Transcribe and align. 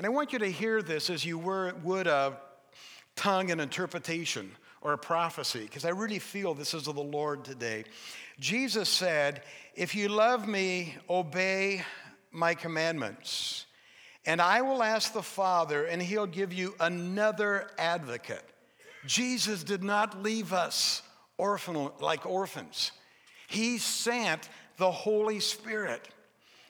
And 0.00 0.06
I 0.06 0.08
want 0.08 0.32
you 0.32 0.38
to 0.38 0.50
hear 0.50 0.80
this 0.80 1.10
as 1.10 1.26
you 1.26 1.36
were, 1.36 1.74
would 1.82 2.06
a 2.06 2.34
tongue 3.16 3.50
and 3.50 3.60
interpretation 3.60 4.50
or 4.80 4.94
a 4.94 4.98
prophecy, 4.98 5.60
because 5.60 5.84
I 5.84 5.90
really 5.90 6.18
feel 6.18 6.54
this 6.54 6.72
is 6.72 6.88
of 6.88 6.94
the 6.94 7.02
Lord 7.02 7.44
today. 7.44 7.84
Jesus 8.38 8.88
said, 8.88 9.42
If 9.74 9.94
you 9.94 10.08
love 10.08 10.48
me, 10.48 10.96
obey 11.10 11.84
my 12.32 12.54
commandments. 12.54 13.66
And 14.24 14.40
I 14.40 14.62
will 14.62 14.82
ask 14.82 15.12
the 15.12 15.22
Father, 15.22 15.84
and 15.84 16.00
he'll 16.00 16.24
give 16.24 16.54
you 16.54 16.74
another 16.80 17.70
advocate. 17.76 18.46
Jesus 19.04 19.62
did 19.62 19.82
not 19.82 20.22
leave 20.22 20.54
us 20.54 21.02
orphan, 21.36 21.90
like 22.00 22.24
orphans. 22.24 22.92
He 23.48 23.76
sent 23.76 24.48
the 24.78 24.90
Holy 24.90 25.40
Spirit. 25.40 26.08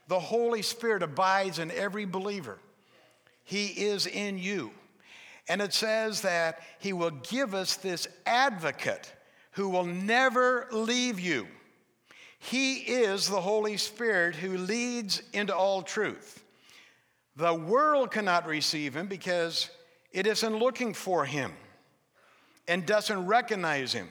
The 0.09 0.19
Holy 0.19 0.63
Spirit 0.63 1.05
abides 1.05 1.61
in 1.61 1.71
every 1.71 2.07
believer. 2.07 2.59
He 3.51 3.67
is 3.67 4.07
in 4.07 4.39
you. 4.39 4.71
And 5.49 5.61
it 5.61 5.73
says 5.73 6.21
that 6.21 6.61
He 6.79 6.93
will 6.93 7.11
give 7.11 7.53
us 7.53 7.75
this 7.75 8.07
advocate 8.25 9.13
who 9.51 9.69
will 9.71 9.87
never 9.87 10.69
leave 10.71 11.19
you. 11.19 11.49
He 12.39 12.75
is 12.77 13.27
the 13.27 13.41
Holy 13.41 13.77
Spirit 13.77 14.37
who 14.37 14.57
leads 14.57 15.21
into 15.33 15.53
all 15.53 15.83
truth. 15.83 16.45
The 17.35 17.53
world 17.53 18.13
cannot 18.13 18.47
receive 18.47 18.95
Him 18.95 19.09
because 19.09 19.69
it 20.13 20.29
isn't 20.29 20.57
looking 20.57 20.95
for 20.95 21.25
Him 21.25 21.51
and 22.69 22.87
doesn't 22.87 23.27
recognize 23.27 23.93
Him. 23.93 24.11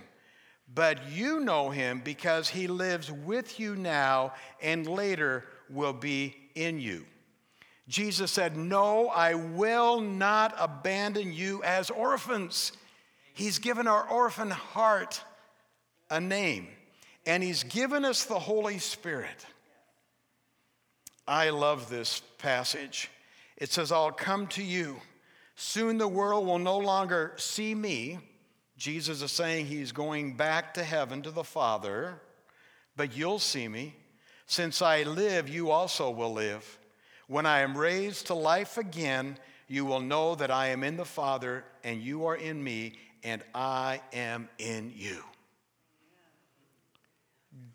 But 0.76 1.10
you 1.14 1.40
know 1.40 1.70
Him 1.70 2.02
because 2.04 2.50
He 2.50 2.68
lives 2.68 3.10
with 3.10 3.58
you 3.58 3.78
now 3.78 4.34
and 4.62 4.86
later 4.86 5.46
will 5.70 5.94
be 5.94 6.36
in 6.56 6.82
you. 6.82 7.06
Jesus 7.90 8.32
said, 8.32 8.56
No, 8.56 9.08
I 9.10 9.34
will 9.34 10.00
not 10.00 10.56
abandon 10.60 11.34
you 11.34 11.64
as 11.64 11.90
orphans. 11.90 12.72
He's 13.34 13.58
given 13.58 13.88
our 13.88 14.08
orphan 14.08 14.52
heart 14.52 15.22
a 16.10 16.22
name, 16.22 16.68
and 17.26 17.42
He's 17.42 17.64
given 17.64 18.06
us 18.06 18.26
the 18.26 18.38
Holy 18.38 18.78
Spirit. 18.78 19.46
I 21.28 21.50
love 21.50 21.90
this 21.90 22.22
passage. 22.38 23.10
It 23.58 23.72
says, 23.72 23.92
I'll 23.92 24.12
come 24.12 24.48
to 24.48 24.64
you. 24.64 24.98
Soon 25.56 25.98
the 25.98 26.08
world 26.08 26.46
will 26.46 26.60
no 26.60 26.78
longer 26.78 27.34
see 27.38 27.74
me. 27.74 28.20
Jesus 28.78 29.22
is 29.22 29.32
saying 29.32 29.66
he's 29.66 29.92
going 29.92 30.38
back 30.38 30.76
to 30.76 30.84
heaven 30.84 31.22
to 31.24 31.32
the 31.32 31.44
Father, 31.44 32.22
but 32.96 33.16
you'll 33.16 33.40
see 33.40 33.68
me. 33.68 33.96
Since 34.46 34.82
I 34.82 35.04
live, 35.04 35.50
you 35.50 35.70
also 35.70 36.10
will 36.10 36.34
live. 36.34 36.80
When 37.30 37.46
I 37.46 37.60
am 37.60 37.78
raised 37.78 38.26
to 38.28 38.34
life 38.34 38.80
again, 38.80 39.38
you 39.68 39.86
will 39.86 40.00
know 40.00 40.34
that 40.34 40.50
I 40.50 40.70
am 40.70 40.84
in 40.84 40.98
the 40.98 41.06
Father, 41.06 41.64
and 41.84 42.02
you 42.02 42.26
are 42.26 42.36
in 42.36 42.64
me, 42.64 42.94
and 43.24 43.44
I 43.54 44.02
am 44.12 44.50
in 44.58 44.92
you. 44.96 45.24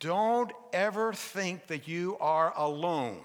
Don't 0.00 0.50
ever 0.72 1.12
think 1.12 1.69
that 1.69 1.86
you 1.86 2.16
are 2.19 2.52
alone. 2.56 3.20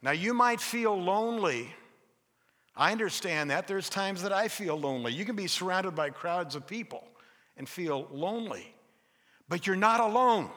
Now, 0.00 0.12
you 0.12 0.32
might 0.32 0.58
feel 0.58 0.98
lonely. 0.98 1.68
I 2.74 2.90
understand 2.90 3.50
that. 3.50 3.68
There's 3.68 3.90
times 3.90 4.22
that 4.22 4.32
I 4.32 4.48
feel 4.48 4.80
lonely. 4.80 5.12
You 5.12 5.26
can 5.26 5.36
be 5.36 5.48
surrounded 5.48 5.94
by 5.94 6.08
crowds 6.08 6.54
of 6.54 6.66
people 6.66 7.06
and 7.58 7.68
feel 7.68 8.08
lonely, 8.10 8.74
but 9.50 9.66
you're 9.66 9.76
not 9.76 10.00
alone. 10.00 10.48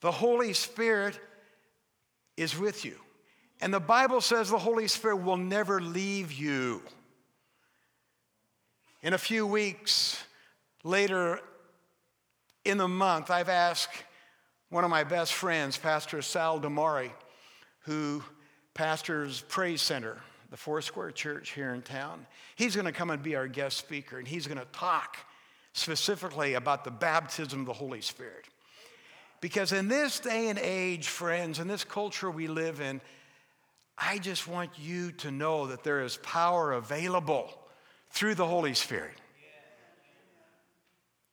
The 0.00 0.10
Holy 0.10 0.52
Spirit 0.52 1.20
is 2.36 2.58
with 2.58 2.84
you. 2.84 2.96
And 3.62 3.72
the 3.72 3.80
Bible 3.80 4.20
says 4.20 4.50
the 4.50 4.58
Holy 4.58 4.88
Spirit 4.88 5.18
will 5.18 5.36
never 5.36 5.80
leave 5.80 6.32
you. 6.32 6.82
In 9.02 9.14
a 9.14 9.18
few 9.18 9.46
weeks 9.46 10.20
later 10.82 11.38
in 12.64 12.76
the 12.76 12.88
month, 12.88 13.30
I've 13.30 13.48
asked 13.48 13.94
one 14.68 14.82
of 14.82 14.90
my 14.90 15.04
best 15.04 15.32
friends, 15.32 15.78
Pastor 15.78 16.22
Sal 16.22 16.60
Damari, 16.60 17.12
who 17.82 18.24
pastors 18.74 19.44
Praise 19.48 19.80
Center, 19.80 20.18
the 20.50 20.56
Foursquare 20.56 21.12
Church 21.12 21.52
here 21.52 21.72
in 21.72 21.82
town. 21.82 22.26
He's 22.56 22.74
going 22.74 22.86
to 22.86 22.92
come 22.92 23.10
and 23.10 23.22
be 23.22 23.36
our 23.36 23.46
guest 23.46 23.76
speaker, 23.76 24.18
and 24.18 24.26
he's 24.26 24.48
going 24.48 24.58
to 24.58 24.66
talk 24.72 25.18
specifically 25.72 26.54
about 26.54 26.82
the 26.82 26.90
baptism 26.90 27.60
of 27.60 27.66
the 27.66 27.72
Holy 27.72 28.00
Spirit. 28.00 28.46
Because 29.40 29.72
in 29.72 29.86
this 29.86 30.18
day 30.18 30.48
and 30.48 30.58
age, 30.58 31.06
friends, 31.06 31.60
in 31.60 31.68
this 31.68 31.84
culture 31.84 32.30
we 32.30 32.48
live 32.48 32.80
in, 32.80 33.00
I 34.04 34.18
just 34.18 34.48
want 34.48 34.70
you 34.78 35.12
to 35.12 35.30
know 35.30 35.68
that 35.68 35.84
there 35.84 36.02
is 36.02 36.16
power 36.18 36.72
available 36.72 37.56
through 38.10 38.34
the 38.34 38.46
Holy 38.46 38.74
Spirit. 38.74 39.14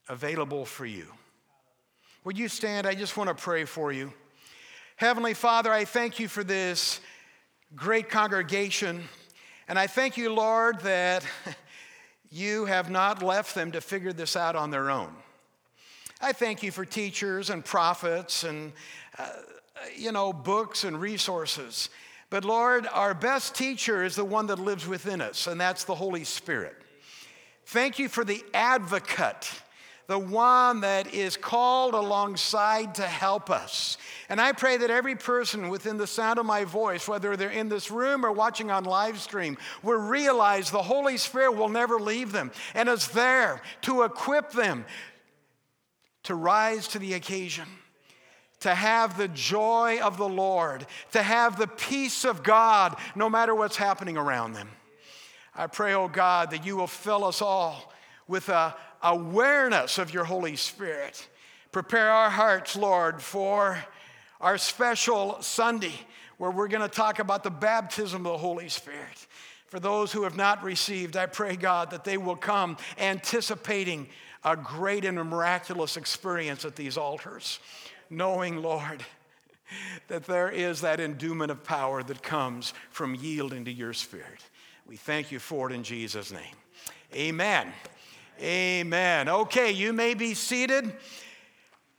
Available 0.07 0.65
for 0.65 0.85
you. 0.85 1.07
Would 2.25 2.37
you 2.37 2.47
stand? 2.47 2.85
I 2.85 2.93
just 2.93 3.17
want 3.17 3.27
to 3.29 3.33
pray 3.33 3.65
for 3.65 3.91
you. 3.91 4.13
Heavenly 4.97 5.33
Father, 5.33 5.71
I 5.73 5.83
thank 5.83 6.19
you 6.19 6.27
for 6.27 6.43
this 6.43 7.01
great 7.75 8.07
congregation. 8.07 9.03
And 9.67 9.79
I 9.79 9.87
thank 9.87 10.15
you, 10.15 10.31
Lord, 10.31 10.79
that 10.81 11.25
you 12.29 12.65
have 12.65 12.91
not 12.91 13.23
left 13.23 13.55
them 13.55 13.71
to 13.71 13.81
figure 13.81 14.13
this 14.13 14.35
out 14.35 14.55
on 14.55 14.69
their 14.69 14.91
own. 14.91 15.13
I 16.21 16.33
thank 16.33 16.61
you 16.61 16.71
for 16.71 16.85
teachers 16.85 17.49
and 17.49 17.65
prophets 17.65 18.43
and, 18.43 18.73
uh, 19.17 19.29
you 19.95 20.11
know, 20.11 20.31
books 20.31 20.83
and 20.83 21.01
resources. 21.01 21.89
But 22.29 22.45
Lord, 22.45 22.87
our 22.91 23.13
best 23.13 23.55
teacher 23.55 24.03
is 24.03 24.15
the 24.15 24.25
one 24.25 24.47
that 24.47 24.59
lives 24.59 24.87
within 24.87 25.19
us, 25.19 25.47
and 25.47 25.59
that's 25.59 25.83
the 25.83 25.95
Holy 25.95 26.23
Spirit. 26.23 26.75
Thank 27.65 27.97
you 27.97 28.07
for 28.07 28.23
the 28.23 28.43
advocate, 28.53 29.51
the 30.05 30.19
one 30.19 30.81
that 30.81 31.13
is 31.13 31.37
called 31.37 31.95
alongside 31.95 32.95
to 32.95 33.03
help 33.03 33.49
us. 33.49 33.97
And 34.27 34.39
I 34.39 34.51
pray 34.51 34.77
that 34.77 34.91
every 34.91 35.15
person 35.15 35.69
within 35.69 35.97
the 35.97 36.07
sound 36.07 36.37
of 36.37 36.45
my 36.45 36.65
voice, 36.65 37.07
whether 37.07 37.35
they're 37.35 37.49
in 37.49 37.69
this 37.69 37.89
room 37.89 38.23
or 38.23 38.31
watching 38.31 38.69
on 38.69 38.83
live 38.83 39.19
stream, 39.19 39.57
will 39.81 39.99
realize 39.99 40.69
the 40.69 40.83
Holy 40.83 41.17
Spirit 41.17 41.53
will 41.53 41.69
never 41.69 41.99
leave 41.99 42.31
them 42.31 42.51
and 42.75 42.89
is 42.89 43.07
there 43.09 43.61
to 43.83 44.03
equip 44.03 44.51
them 44.51 44.85
to 46.23 46.35
rise 46.35 46.87
to 46.89 46.99
the 46.99 47.15
occasion 47.15 47.65
to 48.61 48.75
have 48.75 49.17
the 49.17 49.27
joy 49.29 49.99
of 50.01 50.17
the 50.17 50.27
Lord, 50.27 50.85
to 51.11 51.21
have 51.21 51.57
the 51.57 51.67
peace 51.67 52.25
of 52.25 52.43
God 52.43 52.97
no 53.15 53.29
matter 53.29 53.55
what's 53.55 53.77
happening 53.77 54.17
around 54.17 54.53
them. 54.53 54.69
I 55.55 55.67
pray, 55.67 55.93
oh 55.93 56.07
God, 56.07 56.51
that 56.51 56.65
you 56.65 56.77
will 56.77 56.87
fill 56.87 57.25
us 57.25 57.41
all 57.41 57.93
with 58.27 58.49
a 58.49 58.75
awareness 59.01 59.97
of 59.97 60.13
your 60.13 60.23
Holy 60.23 60.55
Spirit. 60.55 61.27
Prepare 61.71 62.11
our 62.11 62.29
hearts, 62.29 62.75
Lord, 62.75 63.21
for 63.21 63.77
our 64.41 64.57
special 64.57 65.41
Sunday 65.41 65.93
where 66.37 66.51
we're 66.51 66.67
going 66.67 66.81
to 66.81 66.93
talk 66.93 67.19
about 67.19 67.43
the 67.43 67.49
baptism 67.51 68.25
of 68.25 68.31
the 68.31 68.37
Holy 68.37 68.69
Spirit. 68.69 69.27
For 69.67 69.79
those 69.79 70.11
who 70.11 70.23
have 70.23 70.35
not 70.35 70.63
received, 70.63 71.15
I 71.15 71.27
pray, 71.27 71.55
God, 71.55 71.91
that 71.91 72.03
they 72.03 72.17
will 72.17 72.35
come 72.35 72.77
anticipating 72.97 74.07
a 74.43 74.55
great 74.55 75.05
and 75.05 75.19
a 75.19 75.23
miraculous 75.23 75.97
experience 75.97 76.65
at 76.65 76.75
these 76.75 76.97
altars 76.97 77.59
knowing, 78.09 78.61
Lord, 78.61 79.03
that 80.07 80.25
there 80.25 80.49
is 80.49 80.81
that 80.81 80.99
endowment 80.99 81.51
of 81.51 81.63
power 81.63 82.03
that 82.03 82.23
comes 82.23 82.73
from 82.89 83.15
yielding 83.15 83.65
to 83.65 83.71
your 83.71 83.93
spirit. 83.93 84.43
We 84.87 84.95
thank 84.95 85.31
you 85.31 85.39
for 85.39 85.69
it 85.69 85.73
in 85.73 85.83
Jesus' 85.83 86.31
name. 86.31 86.55
Amen. 87.13 87.71
Amen. 88.41 89.29
Okay, 89.29 89.71
you 89.71 89.93
may 89.93 90.13
be 90.13 90.33
seated. 90.33 90.93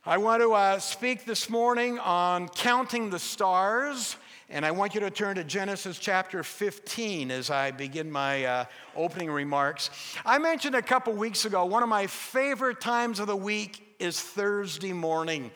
I 0.05 0.17
want 0.17 0.41
to 0.41 0.53
uh, 0.53 0.79
speak 0.79 1.25
this 1.25 1.49
morning 1.49 1.99
on 1.99 2.49
counting 2.49 3.09
the 3.09 3.19
stars. 3.19 4.17
And 4.49 4.65
I 4.65 4.71
want 4.71 4.93
you 4.93 4.99
to 4.99 5.09
turn 5.09 5.35
to 5.37 5.45
Genesis 5.45 5.97
chapter 5.97 6.43
15 6.43 7.31
as 7.31 7.49
I 7.49 7.71
begin 7.71 8.11
my 8.11 8.43
uh, 8.43 8.65
opening 8.97 9.31
remarks. 9.31 9.89
I 10.25 10.39
mentioned 10.39 10.75
a 10.75 10.81
couple 10.81 11.13
weeks 11.13 11.45
ago, 11.45 11.63
one 11.63 11.83
of 11.83 11.89
my 11.89 12.07
favorite 12.07 12.81
times 12.81 13.21
of 13.21 13.27
the 13.27 13.35
week 13.35 13.95
is 13.97 14.19
Thursday 14.19 14.91
morning 14.91 15.51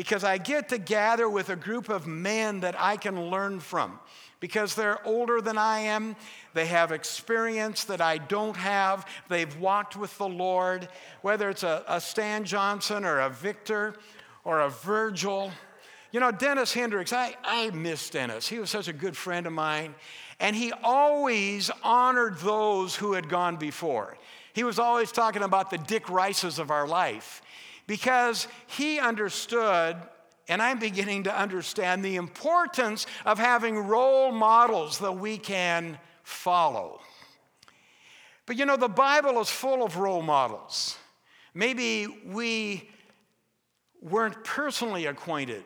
because 0.00 0.24
I 0.24 0.38
get 0.38 0.70
to 0.70 0.78
gather 0.78 1.28
with 1.28 1.50
a 1.50 1.56
group 1.56 1.90
of 1.90 2.06
men 2.06 2.60
that 2.60 2.74
I 2.80 2.96
can 2.96 3.26
learn 3.28 3.60
from 3.60 3.98
because 4.40 4.74
they're 4.74 5.06
older 5.06 5.42
than 5.42 5.58
I 5.58 5.80
am. 5.80 6.16
They 6.54 6.64
have 6.64 6.90
experience 6.90 7.84
that 7.84 8.00
I 8.00 8.16
don't 8.16 8.56
have. 8.56 9.06
They've 9.28 9.54
walked 9.58 9.96
with 9.96 10.16
the 10.16 10.26
Lord, 10.26 10.88
whether 11.20 11.50
it's 11.50 11.64
a, 11.64 11.84
a 11.86 12.00
Stan 12.00 12.44
Johnson 12.44 13.04
or 13.04 13.20
a 13.20 13.28
Victor 13.28 13.92
or 14.42 14.60
a 14.60 14.70
Virgil. 14.70 15.52
You 16.12 16.20
know, 16.20 16.32
Dennis 16.32 16.72
Hendricks, 16.72 17.12
I, 17.12 17.36
I 17.44 17.68
miss 17.68 18.08
Dennis. 18.08 18.48
He 18.48 18.58
was 18.58 18.70
such 18.70 18.88
a 18.88 18.94
good 18.94 19.18
friend 19.18 19.46
of 19.46 19.52
mine. 19.52 19.94
And 20.40 20.56
he 20.56 20.72
always 20.82 21.70
honored 21.82 22.38
those 22.38 22.96
who 22.96 23.12
had 23.12 23.28
gone 23.28 23.58
before. 23.58 24.16
He 24.54 24.64
was 24.64 24.78
always 24.78 25.12
talking 25.12 25.42
about 25.42 25.68
the 25.68 25.76
Dick 25.76 26.08
Rices 26.08 26.58
of 26.58 26.70
our 26.70 26.88
life 26.88 27.42
because 27.90 28.46
he 28.68 29.00
understood 29.00 29.96
And 30.48 30.62
I'm 30.62 30.78
beginning 30.78 31.24
to 31.24 31.36
understand 31.36 32.04
the 32.04 32.16
importance 32.16 33.06
of 33.24 33.38
having 33.38 33.78
role 33.78 34.32
models 34.32 34.98
that 34.98 35.12
we 35.12 35.38
can 35.38 35.98
follow. 36.24 37.00
But 38.46 38.56
you 38.56 38.66
know, 38.66 38.76
the 38.76 38.88
Bible 38.88 39.40
is 39.40 39.48
full 39.48 39.84
of 39.84 39.96
role 39.96 40.22
models. 40.22 40.98
Maybe 41.54 42.08
we 42.26 42.88
weren't 44.00 44.42
personally 44.42 45.06
acquainted 45.06 45.64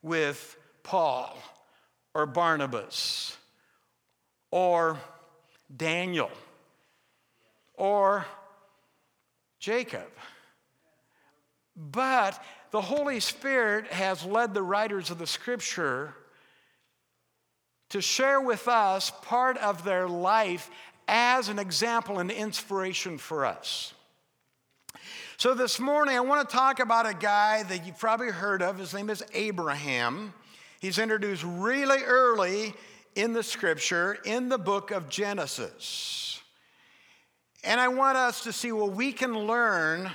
with 0.00 0.56
Paul 0.84 1.36
or 2.14 2.26
Barnabas 2.26 3.36
or 4.52 4.96
Daniel 5.76 6.30
or 7.74 8.26
Jacob. 9.58 10.08
But 11.76 12.42
the 12.70 12.80
Holy 12.80 13.20
Spirit 13.20 13.88
has 13.88 14.24
led 14.24 14.54
the 14.54 14.62
writers 14.62 15.10
of 15.10 15.18
the 15.18 15.26
scripture 15.26 16.14
to 17.90 18.00
share 18.00 18.40
with 18.40 18.66
us 18.68 19.12
part 19.22 19.56
of 19.58 19.84
their 19.84 20.08
life 20.08 20.70
as 21.06 21.48
an 21.48 21.58
example 21.58 22.18
and 22.18 22.30
inspiration 22.30 23.18
for 23.18 23.44
us. 23.44 23.92
So, 25.36 25.52
this 25.52 25.80
morning, 25.80 26.16
I 26.16 26.20
want 26.20 26.48
to 26.48 26.56
talk 26.56 26.78
about 26.78 27.06
a 27.06 27.14
guy 27.14 27.64
that 27.64 27.84
you've 27.84 27.98
probably 27.98 28.30
heard 28.30 28.62
of. 28.62 28.78
His 28.78 28.94
name 28.94 29.10
is 29.10 29.22
Abraham. 29.34 30.32
He's 30.80 30.98
introduced 30.98 31.44
really 31.44 32.02
early 32.02 32.72
in 33.14 33.32
the 33.32 33.42
scripture 33.42 34.18
in 34.24 34.48
the 34.48 34.58
book 34.58 34.90
of 34.90 35.08
Genesis. 35.08 36.40
And 37.64 37.80
I 37.80 37.88
want 37.88 38.16
us 38.16 38.44
to 38.44 38.52
see 38.52 38.72
what 38.72 38.92
we 38.92 39.12
can 39.12 39.36
learn 39.46 40.10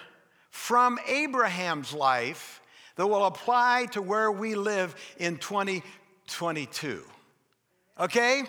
from 0.60 1.00
Abraham's 1.08 1.94
life 1.94 2.62
that 2.98 3.08
will 3.08 3.26
apply 3.26 3.88
to 3.92 4.02
where 4.02 4.30
we 4.30 4.56
live 4.56 4.94
in 5.18 5.38
2022. 5.38 7.02
Okay? 7.98 8.44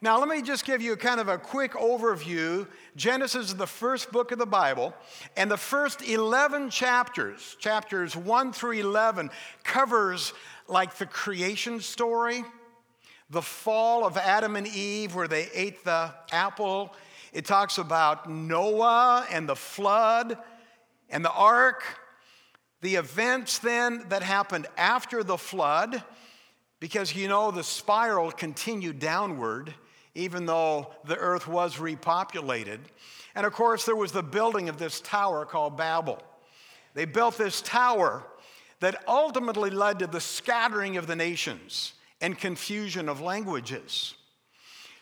Now, 0.00 0.20
let 0.20 0.28
me 0.28 0.42
just 0.42 0.64
give 0.64 0.80
you 0.80 0.94
kind 0.96 1.20
of 1.20 1.28
a 1.28 1.36
quick 1.36 1.72
overview. 1.72 2.68
Genesis 2.94 3.48
is 3.48 3.56
the 3.56 3.66
first 3.66 4.12
book 4.12 4.30
of 4.30 4.38
the 4.38 4.46
Bible, 4.46 4.94
and 5.36 5.50
the 5.50 5.56
first 5.56 6.08
11 6.08 6.70
chapters, 6.70 7.56
chapters 7.58 8.16
1 8.16 8.52
through 8.52 8.78
11, 8.78 9.28
covers 9.64 10.32
like 10.68 10.94
the 10.94 11.06
creation 11.06 11.80
story, 11.80 12.44
the 13.28 13.42
fall 13.42 14.06
of 14.06 14.16
Adam 14.16 14.54
and 14.54 14.68
Eve, 14.68 15.16
where 15.16 15.28
they 15.28 15.48
ate 15.52 15.84
the 15.84 16.14
apple. 16.30 16.94
It 17.32 17.44
talks 17.44 17.76
about 17.76 18.30
Noah 18.30 19.26
and 19.30 19.48
the 19.48 19.56
flood 19.56 20.38
and 21.10 21.24
the 21.24 21.32
ark, 21.32 21.82
the 22.80 22.96
events 22.96 23.58
then 23.58 24.04
that 24.08 24.22
happened 24.22 24.66
after 24.76 25.22
the 25.22 25.36
flood, 25.36 26.02
because 26.78 27.14
you 27.14 27.28
know 27.28 27.50
the 27.50 27.64
spiral 27.64 28.30
continued 28.30 28.98
downward 28.98 29.74
even 30.14 30.46
though 30.46 30.90
the 31.04 31.16
earth 31.16 31.46
was 31.46 31.76
repopulated. 31.76 32.78
And 33.34 33.46
of 33.46 33.52
course, 33.52 33.84
there 33.84 33.96
was 33.96 34.12
the 34.12 34.22
building 34.22 34.68
of 34.68 34.78
this 34.78 35.00
tower 35.00 35.44
called 35.44 35.76
Babel. 35.76 36.20
They 36.94 37.04
built 37.04 37.38
this 37.38 37.62
tower 37.62 38.24
that 38.80 39.02
ultimately 39.06 39.70
led 39.70 40.00
to 40.00 40.06
the 40.06 40.20
scattering 40.20 40.96
of 40.96 41.06
the 41.06 41.16
nations 41.16 41.92
and 42.20 42.36
confusion 42.36 43.08
of 43.08 43.20
languages. 43.20 44.14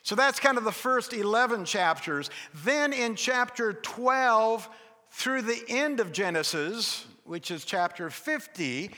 So 0.03 0.15
that's 0.15 0.41
kind 0.41 0.59
of 0.59 0.65
the 0.65 0.73
first 0.73 1.13
11 1.13 1.65
chapters. 1.65 2.31
Then 2.65 2.93
in 2.93 3.15
chapter 3.15 3.73
12 3.73 4.69
through 5.11 5.43
the 5.43 5.65
end 5.69 6.01
of 6.01 6.13
Genesis, 6.13 7.07
which 7.25 7.51
is 7.51 7.65
chapter 7.65 8.11
50, 8.11 8.91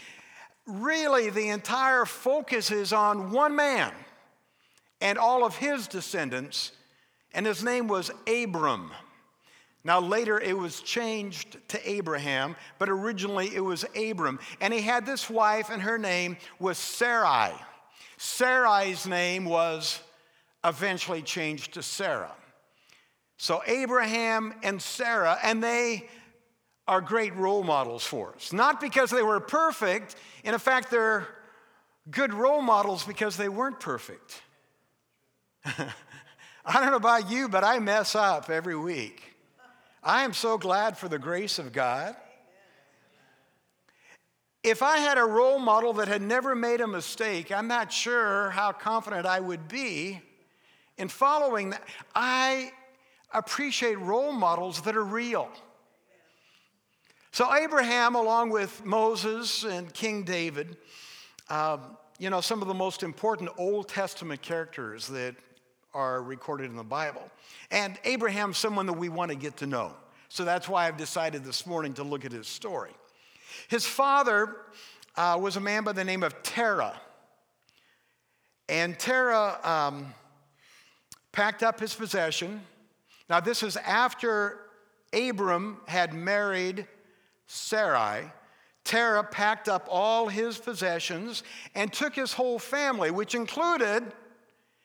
really 0.66 1.30
the 1.30 1.48
entire 1.48 2.04
focus 2.04 2.70
is 2.70 2.92
on 2.92 3.30
one 3.30 3.56
man 3.56 3.92
and 5.00 5.18
all 5.18 5.44
of 5.44 5.56
his 5.56 5.88
descendants, 5.88 6.72
and 7.32 7.46
his 7.46 7.64
name 7.64 7.88
was 7.88 8.10
Abram. 8.26 8.90
Now, 9.82 9.98
later 9.98 10.38
it 10.38 10.56
was 10.56 10.80
changed 10.80 11.56
to 11.68 11.90
Abraham, 11.90 12.54
but 12.78 12.90
originally 12.90 13.54
it 13.54 13.60
was 13.60 13.84
Abram. 13.96 14.38
And 14.60 14.74
he 14.74 14.82
had 14.82 15.06
this 15.06 15.30
wife, 15.30 15.70
and 15.70 15.80
her 15.80 15.96
name 15.96 16.36
was 16.58 16.76
Sarai. 16.76 17.52
Sarai's 18.18 19.06
name 19.06 19.46
was 19.46 20.00
eventually 20.62 21.22
changed 21.22 21.72
to 21.74 21.82
Sarah. 21.82 22.32
So, 23.42 23.62
Abraham 23.66 24.52
and 24.62 24.82
Sarah, 24.82 25.38
and 25.42 25.64
they 25.64 26.06
are 26.86 27.00
great 27.00 27.34
role 27.36 27.62
models 27.62 28.04
for 28.04 28.34
us. 28.34 28.52
Not 28.52 28.82
because 28.82 29.08
they 29.08 29.22
were 29.22 29.40
perfect, 29.40 30.16
in 30.44 30.58
fact, 30.58 30.90
they're 30.90 31.26
good 32.10 32.34
role 32.34 32.60
models 32.60 33.02
because 33.02 33.38
they 33.38 33.48
weren't 33.48 33.80
perfect. 33.80 34.42
I 35.64 35.72
don't 36.66 36.88
know 36.88 36.96
about 36.96 37.30
you, 37.30 37.48
but 37.48 37.64
I 37.64 37.78
mess 37.78 38.14
up 38.14 38.50
every 38.50 38.76
week. 38.76 39.22
I 40.04 40.24
am 40.24 40.34
so 40.34 40.58
glad 40.58 40.98
for 40.98 41.08
the 41.08 41.18
grace 41.18 41.58
of 41.58 41.72
God. 41.72 42.16
If 44.62 44.82
I 44.82 44.98
had 44.98 45.16
a 45.16 45.24
role 45.24 45.58
model 45.58 45.94
that 45.94 46.08
had 46.08 46.20
never 46.20 46.54
made 46.54 46.82
a 46.82 46.86
mistake, 46.86 47.50
I'm 47.50 47.68
not 47.68 47.90
sure 47.90 48.50
how 48.50 48.72
confident 48.72 49.24
I 49.24 49.40
would 49.40 49.66
be 49.66 50.20
in 50.98 51.08
following 51.08 51.70
that. 51.70 51.82
I 52.14 52.72
appreciate 53.32 53.98
role 53.98 54.32
models 54.32 54.80
that 54.82 54.96
are 54.96 55.04
real. 55.04 55.48
So, 57.32 57.54
Abraham, 57.54 58.16
along 58.16 58.50
with 58.50 58.84
Moses 58.84 59.64
and 59.64 59.92
King 59.94 60.24
David, 60.24 60.76
um, 61.48 61.80
you 62.18 62.28
know, 62.28 62.40
some 62.40 62.60
of 62.60 62.68
the 62.68 62.74
most 62.74 63.02
important 63.02 63.50
Old 63.56 63.88
Testament 63.88 64.42
characters 64.42 65.06
that 65.08 65.36
are 65.94 66.22
recorded 66.22 66.70
in 66.70 66.76
the 66.76 66.84
Bible. 66.84 67.28
And 67.70 67.98
Abraham's 68.04 68.58
someone 68.58 68.86
that 68.86 68.94
we 68.94 69.08
want 69.08 69.30
to 69.30 69.36
get 69.36 69.56
to 69.58 69.66
know. 69.66 69.92
So 70.28 70.44
that's 70.44 70.68
why 70.68 70.86
I've 70.86 70.96
decided 70.96 71.44
this 71.44 71.66
morning 71.66 71.94
to 71.94 72.04
look 72.04 72.24
at 72.24 72.32
his 72.32 72.46
story. 72.46 72.92
His 73.68 73.86
father 73.86 74.56
uh, 75.16 75.38
was 75.40 75.56
a 75.56 75.60
man 75.60 75.82
by 75.82 75.92
the 75.92 76.04
name 76.04 76.22
of 76.22 76.42
Terah. 76.42 77.00
And 78.68 78.96
Terah 78.98 79.58
um, 79.64 80.14
packed 81.32 81.62
up 81.62 81.80
his 81.80 81.94
possession. 81.94 82.60
Now, 83.30 83.38
this 83.38 83.62
is 83.62 83.76
after 83.76 84.58
Abram 85.12 85.80
had 85.86 86.12
married 86.12 86.88
Sarai. 87.46 88.24
Terah 88.82 89.22
packed 89.22 89.68
up 89.68 89.86
all 89.88 90.26
his 90.26 90.58
possessions 90.58 91.44
and 91.76 91.92
took 91.92 92.16
his 92.16 92.32
whole 92.32 92.58
family, 92.58 93.12
which 93.12 93.36
included 93.36 94.02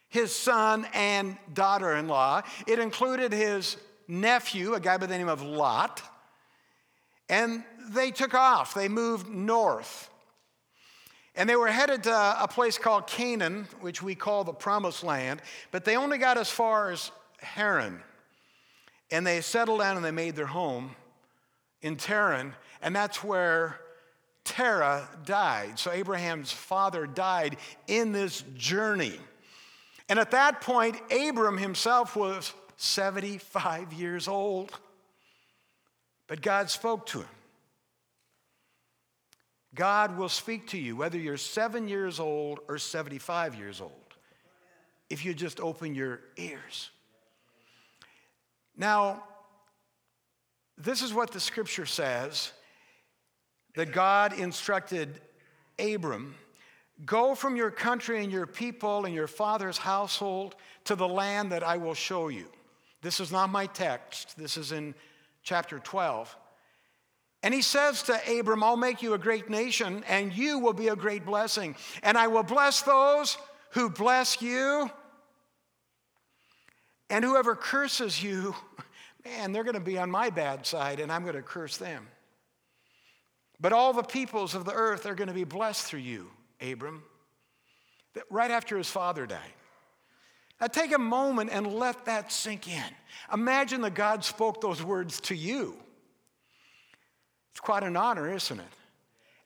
his 0.10 0.34
son 0.34 0.88
and 0.94 1.38
daughter 1.56 1.96
in 1.96 2.08
law. 2.08 2.44
It 2.68 2.78
included 2.78 3.34
his 3.34 3.78
nephew, 4.08 4.76
a 4.76 4.80
guy 4.80 4.98
by 4.98 5.08
the 5.08 5.18
name 5.18 5.28
of 5.28 5.42
Lot. 5.42 6.04
And 7.28 7.64
they 7.90 8.12
took 8.12 8.36
off, 8.36 8.76
they 8.76 8.90
moved 8.90 9.28
north. 9.28 10.12
And 11.34 11.50
they 11.50 11.56
were 11.56 11.68
headed 11.68 12.04
to 12.04 12.44
a 12.44 12.48
place 12.48 12.78
called 12.78 13.08
Canaan, 13.08 13.68
which 13.82 14.04
we 14.04 14.14
call 14.14 14.44
the 14.44 14.54
Promised 14.54 15.04
Land, 15.04 15.42
but 15.72 15.84
they 15.84 15.98
only 15.98 16.20
got 16.20 16.38
as 16.38 16.52
far 16.52 16.92
as 16.92 17.10
Haran. 17.40 18.04
And 19.12 19.26
they 19.26 19.42
settled 19.42 19.80
down 19.80 19.98
and 19.98 20.06
they 20.06 20.12
made 20.12 20.36
their 20.36 20.46
home 20.46 20.96
in 21.82 21.98
Haran, 21.98 22.54
and 22.82 22.96
that's 22.96 23.24
where 23.24 23.80
Terah 24.44 25.08
died. 25.26 25.78
So 25.78 25.92
Abraham's 25.92 26.52
father 26.52 27.06
died 27.06 27.58
in 27.88 28.12
this 28.12 28.44
journey. 28.56 29.20
And 30.10 30.20
at 30.20 30.32
that 30.32 30.62
point, 30.62 30.98
Abram 31.12 31.58
himself 31.58 32.16
was 32.16 32.54
75 32.78 33.94
years 33.94 34.28
old. 34.28 34.72
But 36.28 36.42
God 36.42 36.70
spoke 36.70 37.06
to 37.08 37.20
him. 37.20 37.28
God 39.74 40.18
will 40.18 40.30
speak 40.30 40.68
to 40.70 40.78
you 40.78 40.96
whether 40.96 41.18
you're 41.18 41.38
seven 41.38 41.88
years 41.88 42.20
old 42.20 42.60
or 42.68 42.78
75 42.78 43.56
years 43.56 43.82
old 43.82 43.92
if 45.10 45.26
you 45.26 45.34
just 45.34 45.60
open 45.60 45.94
your 45.94 46.22
ears. 46.38 46.90
Now, 48.78 49.24
this 50.78 51.02
is 51.02 51.14
what 51.14 51.32
the 51.32 51.40
scripture 51.40 51.86
says 51.86 52.52
that 53.76 53.92
God 53.92 54.38
instructed 54.38 55.22
Abram 55.80 56.36
Go 57.04 57.36
from 57.36 57.58
your 57.58 57.72
country 57.72 58.24
and 58.24 58.32
your 58.32 58.46
people 58.46 59.06
and 59.06 59.14
your 59.14 59.28
father's 59.28 59.78
household 59.78 60.56
to 60.86 60.96
the 60.96 61.08
land 61.08 61.52
that 61.52 61.64
I 61.64 61.76
will 61.78 61.94
show 61.94 62.30
you. 62.30 62.46
This 63.02 63.20
is 63.20 63.32
not 63.32 63.50
my 63.50 63.66
text, 63.66 64.38
this 64.38 64.56
is 64.56 64.72
in 64.72 64.96
chapter 65.44 65.80
12. 65.80 66.36
And 67.44 67.54
he 67.54 67.62
says 67.62 68.02
to 68.04 68.40
Abram, 68.40 68.64
I'll 68.64 68.78
make 68.78 69.04
you 69.04 69.14
a 69.14 69.20
great 69.20 69.50
nation, 69.50 70.04
and 70.08 70.34
you 70.34 70.58
will 70.58 70.74
be 70.74 70.88
a 70.88 70.96
great 70.96 71.26
blessing. 71.26 71.76
And 72.02 72.18
I 72.18 72.28
will 72.28 72.44
bless 72.44 72.82
those 72.82 73.38
who 73.72 73.90
bless 73.90 74.42
you. 74.42 74.90
And 77.16 77.24
whoever 77.24 77.56
curses 77.56 78.22
you, 78.22 78.54
man, 79.26 79.54
they're 79.54 79.64
going 79.64 79.76
to 79.76 79.80
be 79.80 79.98
on 79.98 80.12
my 80.12 80.30
bad 80.30 80.66
side, 80.66 81.00
and 81.00 81.10
I'm 81.10 81.24
going 81.24 81.38
to 81.38 81.42
curse 81.42 81.78
them. 81.78 82.10
But 83.58 83.72
all 83.72 83.94
the 83.94 84.04
peoples 84.04 84.54
of 84.54 84.66
the 84.66 84.74
earth 84.74 85.06
are 85.06 85.16
going 85.16 85.30
to 85.30 85.34
be 85.34 85.46
blessed 85.46 85.86
through 85.86 86.02
you, 86.02 86.30
Abram. 86.60 87.04
Right 88.30 88.52
after 88.52 88.78
his 88.78 88.90
father 88.90 89.26
died. 89.26 89.40
Now 90.60 90.68
take 90.68 90.94
a 90.94 91.00
moment 91.00 91.52
and 91.54 91.66
let 91.76 92.04
that 92.04 92.34
sink 92.34 92.68
in. 92.68 92.84
Imagine 93.32 93.80
that 93.84 93.94
God 93.94 94.26
spoke 94.26 94.60
those 94.60 94.84
words 94.84 95.22
to 95.22 95.36
you. 95.36 95.78
It's 97.54 97.62
quite 97.62 97.84
an 97.84 97.96
honor, 97.96 98.30
isn't 98.30 98.60
it? 98.60 98.74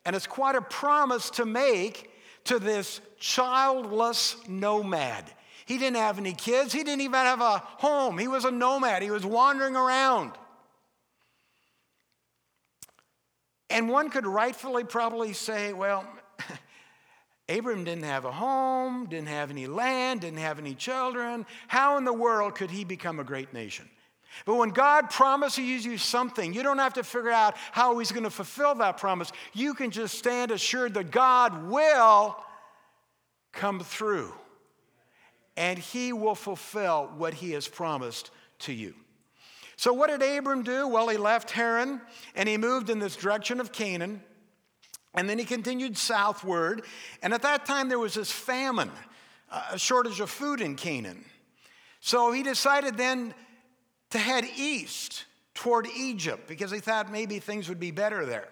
And 0.06 0.16
it's 0.16 0.26
quite 0.26 0.56
a 0.56 0.62
promise 0.64 1.30
to 1.32 1.46
make 1.46 2.10
to 2.46 2.58
this 2.58 3.00
childless 3.20 4.38
nomad. 4.48 5.32
He 5.70 5.78
didn't 5.78 5.98
have 5.98 6.18
any 6.18 6.34
kids, 6.34 6.74
he 6.74 6.84
didn't 6.84 7.02
even 7.02 7.14
have 7.14 7.42
a 7.42 7.60
home. 7.60 8.18
He 8.18 8.28
was 8.28 8.44
a 8.44 8.50
nomad, 8.50 9.04
he 9.04 9.12
was 9.12 9.24
wandering 9.24 9.76
around. 9.76 10.32
And 13.70 13.88
one 13.88 14.10
could 14.10 14.26
rightfully 14.26 14.84
probably 14.84 15.34
say, 15.34 15.74
well, 15.74 16.08
Abram 17.50 17.84
didn't 17.84 18.06
have 18.06 18.26
a 18.26 18.32
home, 18.32 19.06
didn't 19.06 19.28
have 19.28 19.52
any 19.52 19.68
land, 19.68 20.22
didn't 20.22 20.40
have 20.40 20.58
any 20.58 20.74
children. 20.74 21.46
How 21.68 22.00
in 22.00 22.04
the 22.04 22.14
world 22.14 22.56
could 22.56 22.72
he 22.72 22.84
become 22.84 23.20
a 23.20 23.24
great 23.24 23.54
nation? 23.54 23.88
But 24.48 24.56
when 24.56 24.70
God 24.70 25.12
promises 25.12 25.86
you 25.86 26.00
something, 26.00 26.52
you 26.52 26.64
don't 26.64 26.80
have 26.80 26.96
to 26.96 27.04
figure 27.04 27.30
out 27.30 27.56
how 27.72 27.96
He's 28.00 28.12
going 28.12 28.24
to 28.24 28.32
fulfill 28.32 28.74
that 28.76 28.98
promise. 28.98 29.32
You 29.54 29.76
can 29.76 29.92
just 29.92 30.18
stand 30.18 30.50
assured 30.50 30.96
that 30.96 31.12
God 31.12 31.70
will 31.70 32.38
come 33.52 33.82
through 33.82 34.34
and 35.60 35.78
He 35.78 36.14
will 36.14 36.34
fulfill 36.34 37.12
what 37.18 37.36
He 37.36 37.52
has 37.52 37.68
promised 37.68 38.32
to 38.60 38.74
you. 38.74 38.96
So, 39.76 39.94
what 39.94 40.10
did 40.10 40.24
Abram 40.24 40.64
do? 40.64 40.88
Well, 40.88 41.08
he 41.08 41.16
left 41.16 41.52
Haran 41.52 42.02
and 42.36 42.50
he 42.50 42.58
moved 42.58 42.90
in 42.90 43.00
this 43.00 43.16
direction 43.16 43.62
of 43.62 43.72
Canaan. 43.72 44.22
And 45.14 45.30
then 45.30 45.40
he 45.40 45.46
continued 45.46 45.98
southward. 45.98 46.84
And 47.24 47.34
at 47.34 47.44
that 47.44 47.66
time, 47.66 47.88
there 47.88 47.98
was 47.98 48.14
this 48.14 48.30
famine, 48.30 48.92
a 49.72 49.80
shortage 49.80 50.20
of 50.20 50.30
food 50.30 50.60
in 50.60 50.76
Canaan. 50.76 51.24
So 52.02 52.32
he 52.32 52.44
decided 52.44 52.98
then 52.98 53.34
to 54.12 54.18
head 54.18 54.46
east 54.58 55.26
toward 55.54 55.88
Egypt 55.88 56.48
because 56.48 56.72
he 56.72 56.80
thought 56.80 57.10
maybe 57.10 57.40
things 57.40 57.70
would 57.70 57.80
be 57.80 57.92
better 57.92 58.26
there. 58.26 58.50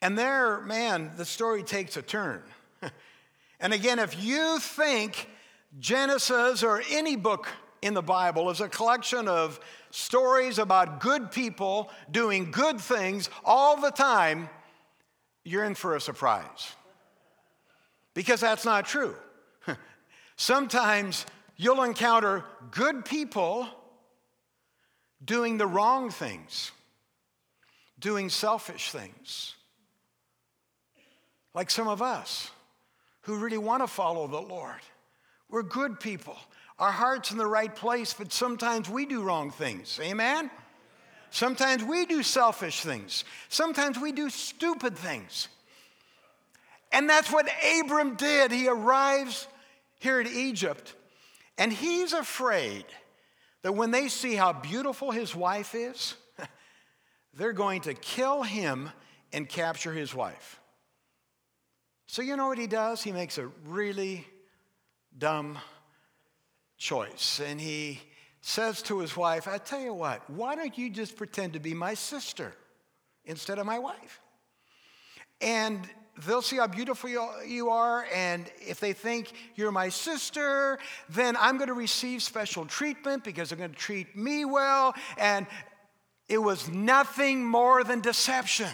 And 0.00 0.18
there, 0.18 0.60
man, 0.62 1.12
the 1.16 1.24
story 1.24 1.62
takes 1.62 1.96
a 1.96 2.02
turn. 2.02 2.42
and 3.60 3.72
again, 3.72 4.00
if 4.00 4.20
you 4.20 4.58
think 4.58 5.28
Genesis 5.78 6.62
or 6.62 6.82
any 6.90 7.16
book 7.16 7.48
in 7.80 7.94
the 7.94 8.02
Bible 8.02 8.50
is 8.50 8.60
a 8.60 8.68
collection 8.68 9.26
of 9.26 9.58
stories 9.90 10.58
about 10.58 11.00
good 11.00 11.30
people 11.30 11.90
doing 12.10 12.50
good 12.50 12.80
things 12.80 13.28
all 13.44 13.80
the 13.80 13.90
time, 13.90 14.48
you're 15.44 15.64
in 15.64 15.74
for 15.74 15.96
a 15.96 16.00
surprise. 16.00 16.72
Because 18.14 18.40
that's 18.40 18.64
not 18.64 18.86
true. 18.86 19.16
Sometimes 20.36 21.26
you'll 21.56 21.82
encounter 21.82 22.44
good 22.70 23.04
people 23.04 23.66
doing 25.24 25.58
the 25.58 25.66
wrong 25.66 26.10
things, 26.10 26.72
doing 27.98 28.28
selfish 28.28 28.90
things. 28.90 29.54
Like 31.54 31.70
some 31.70 31.88
of 31.88 32.00
us 32.00 32.50
who 33.22 33.38
really 33.38 33.58
want 33.58 33.82
to 33.82 33.86
follow 33.86 34.26
the 34.26 34.40
Lord. 34.40 34.80
We're 35.52 35.62
good 35.62 36.00
people. 36.00 36.36
Our 36.78 36.90
heart's 36.90 37.30
in 37.30 37.36
the 37.36 37.46
right 37.46 37.72
place, 37.72 38.14
but 38.14 38.32
sometimes 38.32 38.88
we 38.88 39.04
do 39.04 39.22
wrong 39.22 39.50
things. 39.50 40.00
Amen? 40.02 40.50
Sometimes 41.30 41.84
we 41.84 42.06
do 42.06 42.22
selfish 42.22 42.80
things. 42.80 43.24
Sometimes 43.50 43.98
we 43.98 44.12
do 44.12 44.30
stupid 44.30 44.96
things. 44.96 45.48
And 46.90 47.08
that's 47.08 47.30
what 47.30 47.48
Abram 47.80 48.16
did. 48.16 48.50
He 48.50 48.66
arrives 48.66 49.46
here 50.00 50.20
in 50.20 50.26
Egypt, 50.26 50.94
and 51.58 51.70
he's 51.70 52.14
afraid 52.14 52.86
that 53.60 53.72
when 53.72 53.90
they 53.90 54.08
see 54.08 54.34
how 54.34 54.54
beautiful 54.54 55.10
his 55.10 55.36
wife 55.36 55.74
is, 55.74 56.14
they're 57.34 57.52
going 57.52 57.82
to 57.82 57.94
kill 57.94 58.42
him 58.42 58.90
and 59.34 59.48
capture 59.48 59.92
his 59.92 60.14
wife. 60.14 60.60
So, 62.06 62.22
you 62.22 62.36
know 62.36 62.48
what 62.48 62.58
he 62.58 62.66
does? 62.66 63.02
He 63.02 63.12
makes 63.12 63.38
a 63.38 63.46
really 63.66 64.26
dumb 65.18 65.58
choice. 66.78 67.40
And 67.40 67.60
he 67.60 68.00
says 68.40 68.82
to 68.82 68.98
his 68.98 69.16
wife, 69.16 69.46
I 69.46 69.58
tell 69.58 69.80
you 69.80 69.94
what, 69.94 70.28
why 70.28 70.56
don't 70.56 70.76
you 70.76 70.90
just 70.90 71.16
pretend 71.16 71.52
to 71.52 71.60
be 71.60 71.74
my 71.74 71.94
sister 71.94 72.52
instead 73.24 73.58
of 73.58 73.66
my 73.66 73.78
wife? 73.78 74.20
And 75.40 75.88
they'll 76.26 76.42
see 76.42 76.56
how 76.56 76.66
beautiful 76.66 77.08
you 77.46 77.70
are. 77.70 78.06
And 78.12 78.50
if 78.60 78.80
they 78.80 78.92
think 78.92 79.32
you're 79.54 79.72
my 79.72 79.88
sister, 79.88 80.78
then 81.08 81.36
I'm 81.36 81.56
going 81.56 81.68
to 81.68 81.74
receive 81.74 82.22
special 82.22 82.66
treatment 82.66 83.24
because 83.24 83.48
they're 83.48 83.58
going 83.58 83.70
to 83.70 83.76
treat 83.76 84.16
me 84.16 84.44
well. 84.44 84.94
And 85.18 85.46
it 86.28 86.38
was 86.38 86.68
nothing 86.68 87.44
more 87.44 87.84
than 87.84 88.00
deception. 88.00 88.70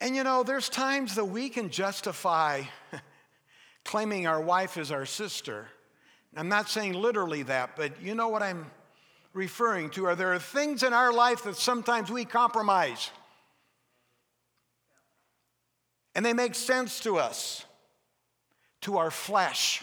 And 0.00 0.16
you 0.16 0.24
know, 0.24 0.42
there's 0.42 0.68
times 0.68 1.16
that 1.16 1.26
we 1.26 1.50
can 1.50 1.70
justify 1.70 2.62
claiming 3.84 4.26
our 4.26 4.40
wife 4.40 4.76
is 4.76 4.90
our 4.90 5.06
sister. 5.06 5.68
I'm 6.36 6.48
not 6.48 6.68
saying 6.68 6.94
literally 6.94 7.42
that, 7.44 7.76
but 7.76 8.00
you 8.02 8.14
know 8.14 8.28
what 8.28 8.42
I'm 8.42 8.70
referring 9.32 9.90
to. 9.90 10.06
Are 10.06 10.14
there 10.14 10.38
things 10.38 10.82
in 10.82 10.92
our 10.92 11.12
life 11.12 11.44
that 11.44 11.56
sometimes 11.56 12.10
we 12.10 12.24
compromise? 12.24 13.10
And 16.14 16.24
they 16.24 16.32
make 16.32 16.54
sense 16.54 17.00
to 17.00 17.18
us, 17.18 17.64
to 18.82 18.98
our 18.98 19.10
flesh, 19.10 19.82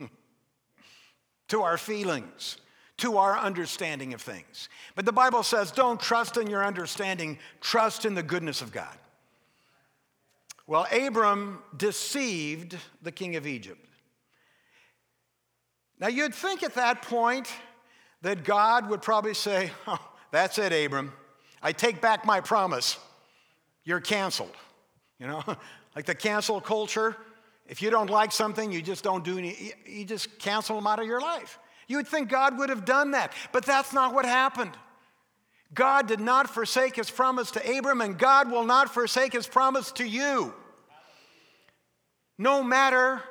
to 1.48 1.62
our 1.62 1.78
feelings, 1.78 2.56
to 2.98 3.18
our 3.18 3.38
understanding 3.38 4.14
of 4.14 4.20
things. 4.20 4.68
But 4.94 5.04
the 5.04 5.12
Bible 5.12 5.42
says 5.42 5.70
don't 5.70 6.00
trust 6.00 6.36
in 6.36 6.48
your 6.48 6.64
understanding, 6.64 7.38
trust 7.60 8.04
in 8.04 8.14
the 8.14 8.22
goodness 8.22 8.60
of 8.62 8.72
God. 8.72 8.96
Well, 10.68 10.86
Abram 10.92 11.62
deceived 11.74 12.76
the 13.00 13.10
king 13.10 13.36
of 13.36 13.46
Egypt. 13.46 13.84
Now, 15.98 16.08
you'd 16.08 16.34
think 16.34 16.62
at 16.62 16.74
that 16.74 17.02
point 17.02 17.50
that 18.20 18.44
God 18.44 18.90
would 18.90 19.02
probably 19.02 19.32
say, 19.34 19.72
oh, 19.86 19.98
That's 20.30 20.58
it, 20.58 20.72
Abram. 20.72 21.12
I 21.62 21.72
take 21.72 22.02
back 22.02 22.26
my 22.26 22.40
promise. 22.40 22.98
You're 23.84 24.00
canceled. 24.00 24.54
You 25.18 25.28
know, 25.28 25.42
like 25.96 26.04
the 26.04 26.14
cancel 26.14 26.60
culture. 26.60 27.16
If 27.66 27.80
you 27.80 27.88
don't 27.88 28.10
like 28.10 28.30
something, 28.30 28.70
you 28.70 28.82
just 28.82 29.02
don't 29.02 29.24
do 29.24 29.38
any, 29.38 29.72
you 29.86 30.04
just 30.04 30.38
cancel 30.38 30.76
them 30.76 30.86
out 30.86 31.00
of 31.00 31.06
your 31.06 31.20
life. 31.20 31.58
You 31.86 31.96
would 31.96 32.08
think 32.08 32.28
God 32.28 32.58
would 32.58 32.68
have 32.68 32.84
done 32.84 33.12
that, 33.12 33.32
but 33.52 33.64
that's 33.64 33.94
not 33.94 34.12
what 34.12 34.26
happened. 34.26 34.72
God 35.74 36.08
did 36.08 36.20
not 36.20 36.48
forsake 36.48 36.96
his 36.96 37.10
promise 37.10 37.50
to 37.52 37.78
Abram, 37.78 38.00
and 38.00 38.18
God 38.18 38.50
will 38.50 38.64
not 38.64 38.92
forsake 38.92 39.32
his 39.32 39.46
promise 39.46 39.92
to 39.92 40.06
you. 40.06 40.54
No 42.38 42.62
matter 42.62 43.22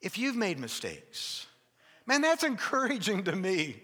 if 0.00 0.16
you've 0.18 0.36
made 0.36 0.58
mistakes. 0.58 1.46
Man, 2.06 2.22
that's 2.22 2.44
encouraging 2.44 3.24
to 3.24 3.36
me. 3.36 3.76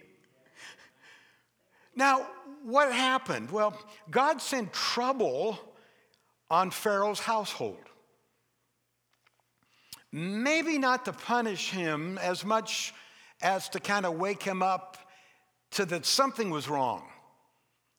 Now, 1.96 2.26
what 2.62 2.92
happened? 2.92 3.50
Well, 3.50 3.78
God 4.10 4.40
sent 4.40 4.72
trouble 4.72 5.58
on 6.50 6.70
Pharaoh's 6.70 7.20
household. 7.20 7.78
Maybe 10.10 10.78
not 10.78 11.04
to 11.06 11.12
punish 11.12 11.70
him 11.70 12.18
as 12.18 12.44
much 12.44 12.94
as 13.42 13.68
to 13.70 13.80
kind 13.80 14.06
of 14.06 14.14
wake 14.14 14.42
him 14.42 14.62
up 14.62 14.96
to 15.72 15.84
that 15.86 16.06
something 16.06 16.50
was 16.50 16.68
wrong. 16.68 17.02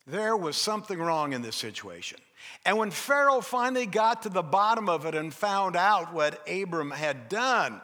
There 0.07 0.37
was 0.37 0.55
something 0.55 0.99
wrong 0.99 1.33
in 1.33 1.41
this 1.41 1.55
situation. 1.55 2.19
And 2.63 2.77
when 2.77 2.91
Pharaoh 2.91 3.41
finally 3.41 3.87
got 3.87 4.23
to 4.23 4.29
the 4.29 4.43
bottom 4.43 4.87
of 4.87 5.05
it 5.05 5.15
and 5.15 5.33
found 5.33 5.75
out 5.75 6.13
what 6.13 6.47
Abram 6.47 6.91
had 6.91 7.27
done, 7.27 7.81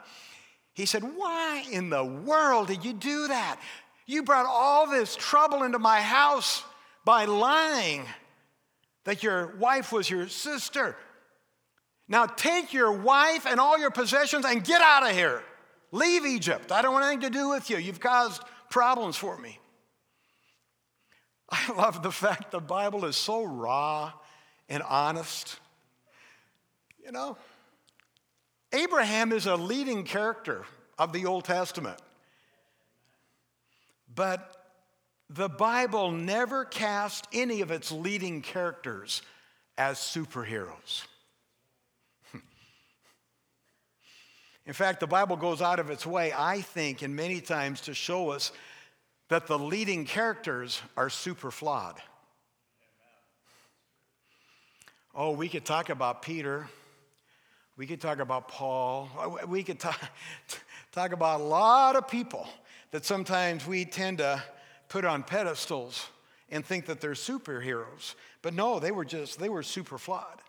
he 0.73 0.85
said, 0.85 1.03
Why 1.03 1.65
in 1.71 1.89
the 1.89 2.05
world 2.05 2.67
did 2.67 2.85
you 2.85 2.93
do 2.93 3.27
that? 3.27 3.59
You 4.05 4.23
brought 4.23 4.45
all 4.45 4.87
this 4.87 5.15
trouble 5.15 5.63
into 5.63 5.79
my 5.79 6.01
house 6.01 6.63
by 7.05 7.25
lying 7.25 8.05
that 9.05 9.23
your 9.23 9.55
wife 9.57 9.91
was 9.91 10.09
your 10.09 10.27
sister. 10.27 10.95
Now 12.07 12.25
take 12.25 12.73
your 12.73 12.91
wife 12.91 13.47
and 13.47 13.59
all 13.59 13.79
your 13.79 13.89
possessions 13.89 14.45
and 14.45 14.63
get 14.63 14.81
out 14.81 15.03
of 15.03 15.15
here. 15.15 15.43
Leave 15.91 16.25
Egypt. 16.25 16.71
I 16.71 16.81
don't 16.81 16.93
want 16.93 17.05
anything 17.05 17.31
to 17.31 17.37
do 17.37 17.49
with 17.49 17.69
you. 17.69 17.77
You've 17.77 17.99
caused 17.99 18.43
problems 18.69 19.15
for 19.17 19.37
me. 19.37 19.60
I 21.69 21.73
love 21.73 22.01
the 22.01 22.11
fact 22.11 22.51
the 22.51 22.59
Bible 22.59 23.05
is 23.05 23.17
so 23.17 23.43
raw 23.43 24.13
and 24.69 24.81
honest. 24.83 25.59
You 27.05 27.11
know, 27.11 27.37
Abraham 28.71 29.31
is 29.33 29.45
a 29.47 29.55
leading 29.55 30.03
character 30.05 30.65
of 30.97 31.11
the 31.11 31.25
Old 31.25 31.43
Testament. 31.45 31.99
But 34.13 34.55
the 35.29 35.49
Bible 35.49 36.11
never 36.11 36.65
cast 36.65 37.27
any 37.33 37.61
of 37.61 37.71
its 37.71 37.91
leading 37.91 38.41
characters 38.41 39.21
as 39.77 39.97
superheroes. 39.97 41.05
In 44.65 44.73
fact, 44.73 44.99
the 44.99 45.07
Bible 45.07 45.37
goes 45.37 45.61
out 45.61 45.79
of 45.79 45.89
its 45.89 46.05
way, 46.05 46.33
I 46.37 46.61
think, 46.61 47.01
and 47.01 47.15
many 47.15 47.41
times 47.41 47.81
to 47.81 47.93
show 47.93 48.29
us 48.29 48.51
that 49.31 49.47
the 49.47 49.57
leading 49.57 50.03
characters 50.03 50.81
are 50.97 51.09
super 51.09 51.51
flawed. 51.51 51.95
Oh, 55.15 55.31
we 55.31 55.47
could 55.47 55.63
talk 55.63 55.89
about 55.89 56.21
Peter. 56.21 56.67
We 57.77 57.87
could 57.87 58.01
talk 58.01 58.19
about 58.19 58.49
Paul. 58.49 59.07
We 59.47 59.63
could 59.63 59.79
talk, 59.79 59.97
talk 60.91 61.13
about 61.13 61.39
a 61.39 61.43
lot 61.45 61.95
of 61.95 62.09
people 62.09 62.45
that 62.91 63.05
sometimes 63.05 63.65
we 63.65 63.85
tend 63.85 64.17
to 64.17 64.43
put 64.89 65.05
on 65.05 65.23
pedestals 65.23 66.07
and 66.49 66.65
think 66.65 66.87
that 66.87 66.99
they're 66.99 67.11
superheroes. 67.11 68.15
But 68.41 68.53
no, 68.53 68.81
they 68.81 68.91
were 68.91 69.05
just, 69.05 69.39
they 69.39 69.47
were 69.47 69.63
super 69.63 69.97
flawed. 69.97 70.41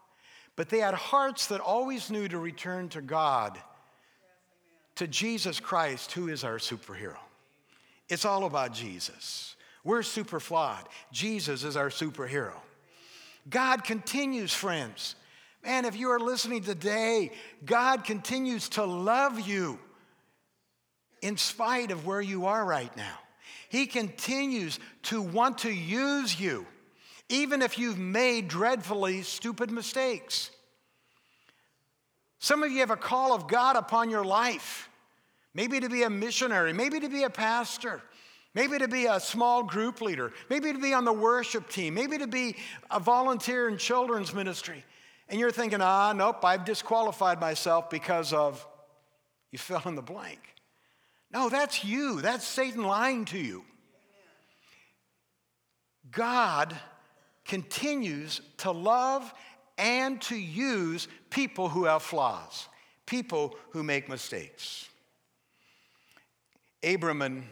But 0.56 0.70
they 0.70 0.78
had 0.78 0.94
hearts 0.94 1.46
that 1.46 1.60
always 1.60 2.10
knew 2.10 2.26
to 2.26 2.36
return 2.36 2.88
to 2.88 3.00
God, 3.00 3.56
to 4.96 5.06
Jesus 5.06 5.60
Christ, 5.60 6.10
who 6.10 6.26
is 6.26 6.42
our 6.42 6.58
superhero. 6.58 7.18
It's 8.12 8.26
all 8.26 8.44
about 8.44 8.74
Jesus. 8.74 9.56
We're 9.84 10.02
super 10.02 10.38
flawed. 10.38 10.86
Jesus 11.12 11.64
is 11.64 11.78
our 11.78 11.88
superhero. 11.88 12.52
God 13.48 13.84
continues, 13.84 14.52
friends. 14.52 15.14
Man, 15.64 15.86
if 15.86 15.96
you 15.96 16.10
are 16.10 16.20
listening 16.20 16.62
today, 16.62 17.32
God 17.64 18.04
continues 18.04 18.68
to 18.70 18.84
love 18.84 19.40
you 19.40 19.78
in 21.22 21.38
spite 21.38 21.90
of 21.90 22.04
where 22.04 22.20
you 22.20 22.44
are 22.44 22.62
right 22.62 22.94
now. 22.98 23.18
He 23.70 23.86
continues 23.86 24.78
to 25.04 25.22
want 25.22 25.56
to 25.58 25.72
use 25.72 26.38
you, 26.38 26.66
even 27.30 27.62
if 27.62 27.78
you've 27.78 27.98
made 27.98 28.46
dreadfully 28.46 29.22
stupid 29.22 29.70
mistakes. 29.70 30.50
Some 32.40 32.62
of 32.62 32.70
you 32.70 32.80
have 32.80 32.90
a 32.90 32.96
call 32.96 33.32
of 33.32 33.48
God 33.48 33.76
upon 33.76 34.10
your 34.10 34.24
life, 34.24 34.90
maybe 35.54 35.80
to 35.80 35.88
be 35.88 36.02
a 36.02 36.10
missionary, 36.10 36.72
maybe 36.72 37.00
to 37.00 37.08
be 37.08 37.22
a 37.24 37.30
pastor. 37.30 38.02
Maybe 38.54 38.76
to 38.78 38.88
be 38.88 39.06
a 39.06 39.18
small 39.18 39.62
group 39.62 40.02
leader, 40.02 40.30
maybe 40.50 40.74
to 40.74 40.78
be 40.78 40.92
on 40.92 41.06
the 41.06 41.12
worship 41.12 41.70
team, 41.70 41.94
maybe 41.94 42.18
to 42.18 42.26
be 42.26 42.56
a 42.90 43.00
volunteer 43.00 43.66
in 43.66 43.78
children's 43.78 44.34
ministry. 44.34 44.84
And 45.30 45.40
you're 45.40 45.50
thinking, 45.50 45.80
ah, 45.80 46.12
nope, 46.12 46.44
I've 46.44 46.66
disqualified 46.66 47.40
myself 47.40 47.88
because 47.88 48.34
of, 48.34 48.66
you 49.50 49.58
fill 49.58 49.80
in 49.86 49.94
the 49.94 50.02
blank. 50.02 50.40
No, 51.30 51.48
that's 51.48 51.82
you. 51.82 52.20
That's 52.20 52.46
Satan 52.46 52.84
lying 52.84 53.24
to 53.26 53.38
you. 53.38 53.64
God 56.10 56.76
continues 57.46 58.42
to 58.58 58.70
love 58.70 59.32
and 59.78 60.20
to 60.22 60.36
use 60.36 61.08
people 61.30 61.70
who 61.70 61.86
have 61.86 62.02
flaws, 62.02 62.68
people 63.06 63.56
who 63.70 63.82
make 63.82 64.10
mistakes. 64.10 64.90
Abram 66.84 67.22
and 67.22 67.44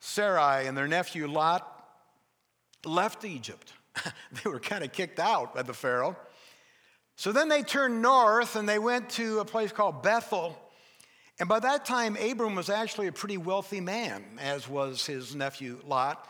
Sarai 0.00 0.66
and 0.66 0.76
their 0.76 0.88
nephew 0.88 1.26
Lot 1.26 1.66
left 2.84 3.24
Egypt. 3.24 3.72
they 4.04 4.50
were 4.50 4.60
kind 4.60 4.84
of 4.84 4.92
kicked 4.92 5.18
out 5.18 5.54
by 5.54 5.62
the 5.62 5.74
Pharaoh. 5.74 6.16
So 7.16 7.32
then 7.32 7.48
they 7.48 7.62
turned 7.62 8.00
north 8.00 8.56
and 8.56 8.68
they 8.68 8.78
went 8.78 9.10
to 9.10 9.40
a 9.40 9.44
place 9.44 9.72
called 9.72 10.02
Bethel. 10.02 10.58
And 11.38 11.48
by 11.48 11.60
that 11.60 11.84
time, 11.84 12.16
Abram 12.16 12.54
was 12.54 12.70
actually 12.70 13.08
a 13.08 13.12
pretty 13.12 13.36
wealthy 13.36 13.80
man, 13.80 14.24
as 14.38 14.68
was 14.68 15.06
his 15.06 15.34
nephew 15.34 15.80
Lot. 15.86 16.28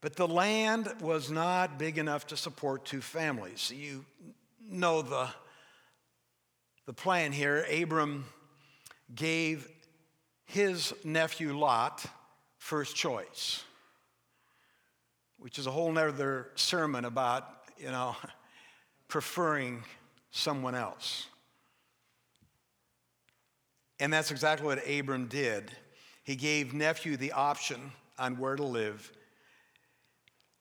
But 0.00 0.16
the 0.16 0.28
land 0.28 0.90
was 1.00 1.30
not 1.30 1.78
big 1.78 1.98
enough 1.98 2.28
to 2.28 2.36
support 2.36 2.86
two 2.86 3.02
families. 3.02 3.70
You 3.70 4.04
know 4.70 5.02
the, 5.02 5.28
the 6.86 6.94
plan 6.94 7.32
here. 7.32 7.66
Abram 7.70 8.24
gave 9.14 9.68
his 10.50 10.92
nephew 11.04 11.56
Lot 11.56 12.04
first 12.58 12.96
choice, 12.96 13.62
which 15.38 15.58
is 15.58 15.66
a 15.68 15.70
whole 15.70 15.96
other 15.96 16.48
sermon 16.56 17.04
about, 17.04 17.44
you 17.78 17.90
know, 17.90 18.16
preferring 19.08 19.84
someone 20.32 20.74
else. 20.74 21.26
And 24.00 24.12
that's 24.12 24.32
exactly 24.32 24.66
what 24.66 24.80
Abram 24.88 25.26
did. 25.26 25.70
He 26.24 26.34
gave 26.34 26.74
nephew 26.74 27.16
the 27.16 27.32
option 27.32 27.92
on 28.18 28.36
where 28.38 28.56
to 28.56 28.64
live. 28.64 29.12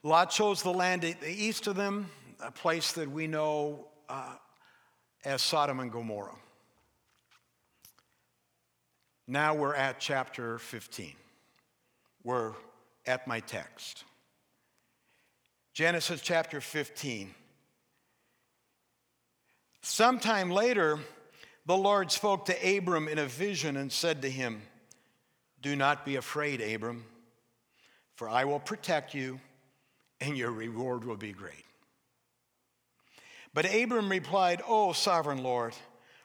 Lot 0.03 0.29
chose 0.29 0.61
the 0.61 0.71
land 0.71 1.03
east 1.27 1.65
of 1.65 1.75
them, 1.75 2.11
a 2.43 2.51
place 2.51 2.91
that 2.93 3.09
we 3.09 3.25
know 3.25 3.87
uh, 4.07 4.35
as 5.25 5.41
Sodom 5.41 5.79
and 5.79 5.91
Gomorrah. 5.91 6.35
Now 9.31 9.53
we're 9.53 9.75
at 9.75 9.99
chapter 9.99 10.57
15. 10.57 11.13
We're 12.23 12.53
at 13.05 13.27
my 13.27 13.41
text. 13.41 14.03
Genesis 15.71 16.19
chapter 16.19 16.59
15. 16.59 17.35
Sometime 19.83 20.49
later, 20.49 20.97
the 21.67 21.77
Lord 21.77 22.11
spoke 22.11 22.45
to 22.45 22.77
Abram 22.77 23.07
in 23.07 23.19
a 23.19 23.27
vision 23.27 23.77
and 23.77 23.91
said 23.91 24.23
to 24.23 24.31
him, 24.31 24.63
Do 25.61 25.75
not 25.75 26.05
be 26.05 26.15
afraid, 26.15 26.59
Abram, 26.59 27.05
for 28.15 28.27
I 28.27 28.45
will 28.45 28.59
protect 28.59 29.13
you, 29.13 29.39
and 30.19 30.35
your 30.35 30.51
reward 30.51 31.05
will 31.05 31.17
be 31.17 31.33
great. 31.33 31.65
But 33.53 33.71
Abram 33.71 34.09
replied, 34.09 34.63
Oh, 34.67 34.91
sovereign 34.91 35.43
Lord, 35.43 35.75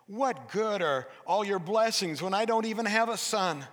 what 0.06 0.48
good 0.50 0.82
are 0.82 1.08
all 1.26 1.44
your 1.44 1.58
blessings 1.58 2.20
when 2.20 2.34
I 2.34 2.44
don't 2.44 2.66
even 2.66 2.86
have 2.86 3.08
a 3.08 3.16
son? 3.16 3.64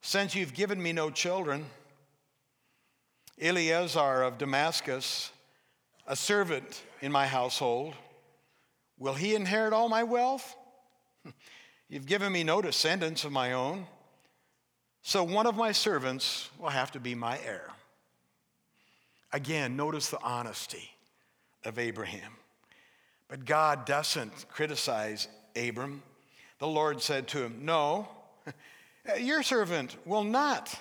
Since 0.00 0.34
you've 0.34 0.54
given 0.54 0.82
me 0.82 0.92
no 0.92 1.10
children, 1.10 1.66
Eliezer 3.40 4.22
of 4.22 4.38
Damascus, 4.38 5.30
a 6.06 6.16
servant 6.16 6.82
in 7.00 7.12
my 7.12 7.26
household, 7.26 7.94
Will 9.00 9.14
he 9.14 9.34
inherit 9.34 9.72
all 9.72 9.88
my 9.88 10.04
wealth? 10.04 10.54
You've 11.88 12.06
given 12.06 12.30
me 12.30 12.44
no 12.44 12.62
descendants 12.62 13.24
of 13.24 13.32
my 13.32 13.54
own, 13.54 13.86
so 15.02 15.24
one 15.24 15.46
of 15.46 15.56
my 15.56 15.72
servants 15.72 16.50
will 16.58 16.68
have 16.68 16.92
to 16.92 17.00
be 17.00 17.14
my 17.14 17.38
heir. 17.44 17.68
Again, 19.32 19.74
notice 19.74 20.10
the 20.10 20.20
honesty 20.20 20.90
of 21.64 21.78
Abraham. 21.78 22.32
But 23.30 23.44
God 23.44 23.86
doesn't 23.86 24.48
criticize 24.48 25.28
Abram. 25.54 26.02
The 26.58 26.66
Lord 26.66 27.00
said 27.00 27.28
to 27.28 27.44
him, 27.44 27.60
No, 27.62 28.08
your 29.20 29.44
servant 29.44 29.96
will 30.04 30.24
not 30.24 30.76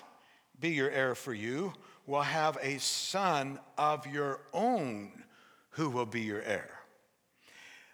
be 0.60 0.72
your 0.72 0.90
heir 0.90 1.14
for 1.14 1.34
you, 1.34 1.74
will 2.08 2.24
have 2.24 2.58
a 2.62 2.80
son 2.80 3.60
of 3.78 4.08
your 4.08 4.40
own 4.52 5.12
who 5.70 5.92
will 5.92 6.08
be 6.08 6.22
your 6.22 6.42
heir. 6.42 6.72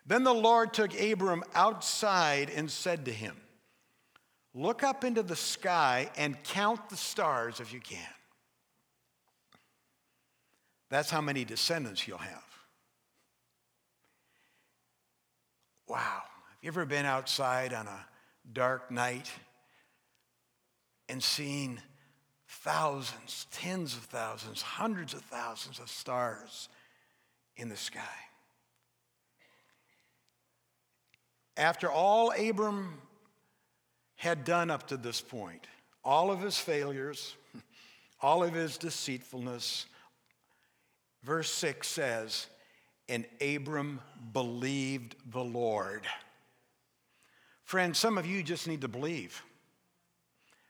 Then 0.08 0.24
the 0.24 0.34
Lord 0.34 0.74
took 0.74 0.98
Abram 1.00 1.44
outside 1.54 2.50
and 2.50 2.72
said 2.72 3.06
to 3.06 3.12
him, 3.12 3.36
Look 4.54 4.84
up 4.84 5.04
into 5.04 5.22
the 5.22 5.36
sky 5.36 6.10
and 6.16 6.42
count 6.46 6.88
the 6.90 6.96
stars 6.96 7.60
if 7.60 7.74
you 7.74 7.82
can. 7.82 8.00
That's 10.90 11.10
how 11.10 11.20
many 11.20 11.44
descendants 11.44 12.08
you'll 12.08 12.20
have. 12.20 12.55
Wow. 15.88 16.00
Have 16.00 16.58
you 16.62 16.68
ever 16.70 16.86
been 16.86 17.06
outside 17.06 17.74
on 17.74 17.88
a 17.88 18.06
dark 18.52 18.90
night 18.90 19.32
and 21.08 21.22
seen 21.22 21.80
thousands, 22.48 23.46
tens 23.52 23.96
of 23.96 24.04
thousands, 24.06 24.62
hundreds 24.62 25.14
of 25.14 25.22
thousands 25.22 25.80
of 25.80 25.90
stars 25.90 26.70
in 27.56 27.70
the 27.70 27.78
sky? 27.78 28.02
After 31.58 31.90
all 31.90 32.32
Abram 32.32 33.00
had 34.16 34.44
done 34.44 34.72
up 34.72 34.88
to 34.88 34.98
this 34.98 35.22
point, 35.22 35.68
all 36.04 36.32
of 36.32 36.42
his 36.42 36.58
failures, 36.58 37.36
all 38.22 38.44
of 38.44 38.54
his 38.54 38.78
deceitfulness, 38.78 39.86
verse 41.24 41.52
6 41.52 41.88
says, 41.88 42.48
And 43.08 43.26
Abram 43.42 44.02
believed 44.34 45.16
the 45.32 45.44
Lord. 45.44 46.04
Friends, 47.64 47.98
some 47.98 48.18
of 48.18 48.26
you 48.26 48.44
just 48.44 48.68
need 48.68 48.82
to 48.82 48.88
believe. 48.88 49.44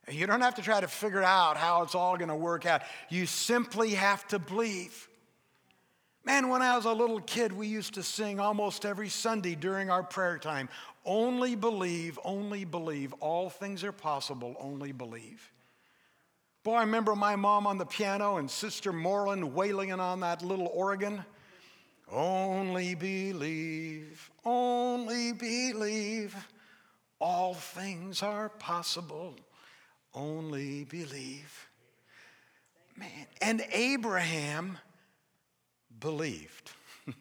You 0.10 0.28
don't 0.28 0.41
have 0.41 0.56
to 0.56 0.62
try 0.62 0.80
to 0.80 0.88
figure 0.88 1.24
out 1.24 1.58
how 1.58 1.82
it's 1.82 1.95
all 1.95 2.17
going 2.17 2.30
to 2.30 2.36
work 2.36 2.65
out. 2.65 2.82
You 3.10 3.26
simply 3.26 3.91
have 3.91 4.28
to 4.28 4.39
believe. 4.39 5.08
Man, 6.24 6.50
when 6.50 6.62
I 6.62 6.76
was 6.76 6.86
a 6.86 6.93
little 6.93 7.21
kid, 7.21 7.54
we 7.54 7.67
used 7.67 7.95
to 7.95 8.04
sing 8.04 8.39
almost 8.39 8.86
every 8.86 9.10
Sunday 9.10 9.56
during 9.56 9.89
our 9.89 10.04
prayer 10.04 10.38
time 10.38 10.69
only 11.06 11.56
believe, 11.56 12.17
only 12.24 12.65
believe. 12.65 13.13
All 13.19 13.50
things 13.50 13.84
are 13.84 13.91
possible, 13.91 14.56
only 14.60 14.91
believe. 14.91 15.52
Boy, 16.63 16.74
I 16.74 16.82
remember 16.82 17.15
my 17.15 17.36
mom 17.36 17.67
on 17.67 17.78
the 17.78 17.86
piano 17.86 18.38
and 18.38 18.50
Sister 18.50 18.91
Moreland 18.91 19.54
wailing 19.54 19.91
on 19.91 20.21
that 20.21 20.41
little 20.41 20.69
organ. 20.74 21.24
Only 22.12 22.94
believe, 22.94 24.30
only 24.44 25.34
believe, 25.34 26.36
all 27.20 27.56
things 27.56 28.22
are 28.22 28.50
possible. 28.50 29.36
Only 30.13 30.84
believe. 30.86 31.68
Man, 32.96 33.10
and 33.41 33.65
Abraham 33.72 34.78
believed. 36.00 36.72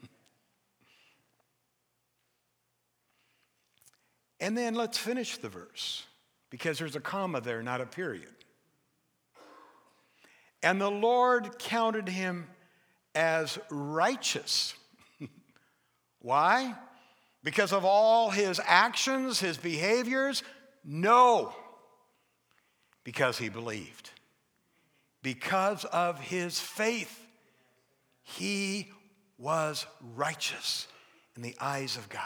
and 4.40 4.56
then 4.56 4.74
let's 4.74 4.98
finish 4.98 5.38
the 5.38 5.48
verse 5.48 6.04
because 6.50 6.78
there's 6.78 6.94
a 6.94 7.00
comma 7.00 7.40
there, 7.40 7.62
not 7.62 7.80
a 7.80 7.86
period. 7.86 8.28
And 10.62 10.80
the 10.80 10.90
Lord 10.90 11.58
counted 11.58 12.08
him 12.08 12.46
as 13.14 13.58
righteous. 13.70 14.74
Why? 16.20 16.74
Because 17.42 17.72
of 17.72 17.84
all 17.84 18.30
his 18.30 18.60
actions, 18.64 19.40
his 19.40 19.58
behaviors? 19.58 20.42
No. 20.84 21.54
Because 23.04 23.38
he 23.38 23.48
believed. 23.48 24.10
Because 25.22 25.84
of 25.84 26.20
his 26.20 26.58
faith, 26.58 27.26
he 28.22 28.90
was 29.38 29.86
righteous 30.14 30.86
in 31.36 31.42
the 31.42 31.54
eyes 31.60 31.96
of 31.96 32.08
God. 32.08 32.22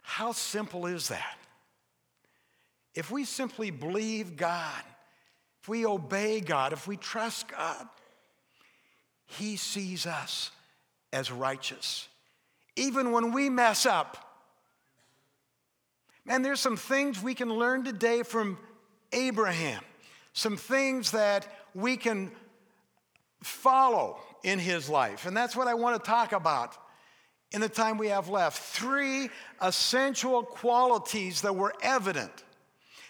How 0.00 0.32
simple 0.32 0.86
is 0.86 1.08
that? 1.08 1.38
If 2.94 3.10
we 3.10 3.24
simply 3.24 3.70
believe 3.70 4.36
God, 4.36 4.82
if 5.62 5.68
we 5.68 5.86
obey 5.86 6.40
God, 6.40 6.72
if 6.72 6.86
we 6.86 6.96
trust 6.96 7.48
God, 7.48 7.88
He 9.38 9.56
sees 9.56 10.06
us 10.06 10.50
as 11.12 11.30
righteous. 11.30 12.08
Even 12.76 13.12
when 13.12 13.32
we 13.32 13.48
mess 13.48 13.86
up. 13.86 14.16
Man, 16.24 16.42
there's 16.42 16.60
some 16.60 16.76
things 16.76 17.22
we 17.22 17.34
can 17.34 17.48
learn 17.48 17.84
today 17.84 18.22
from 18.22 18.58
Abraham, 19.12 19.82
some 20.32 20.56
things 20.56 21.12
that 21.12 21.46
we 21.74 21.96
can 21.96 22.30
follow 23.42 24.18
in 24.42 24.58
his 24.58 24.88
life. 24.88 25.26
And 25.26 25.36
that's 25.36 25.56
what 25.56 25.68
I 25.68 25.74
want 25.74 26.02
to 26.02 26.08
talk 26.08 26.32
about 26.32 26.76
in 27.52 27.60
the 27.60 27.68
time 27.68 27.98
we 27.98 28.08
have 28.08 28.28
left. 28.28 28.58
Three 28.58 29.30
essential 29.62 30.42
qualities 30.42 31.42
that 31.42 31.54
were 31.54 31.72
evident 31.82 32.44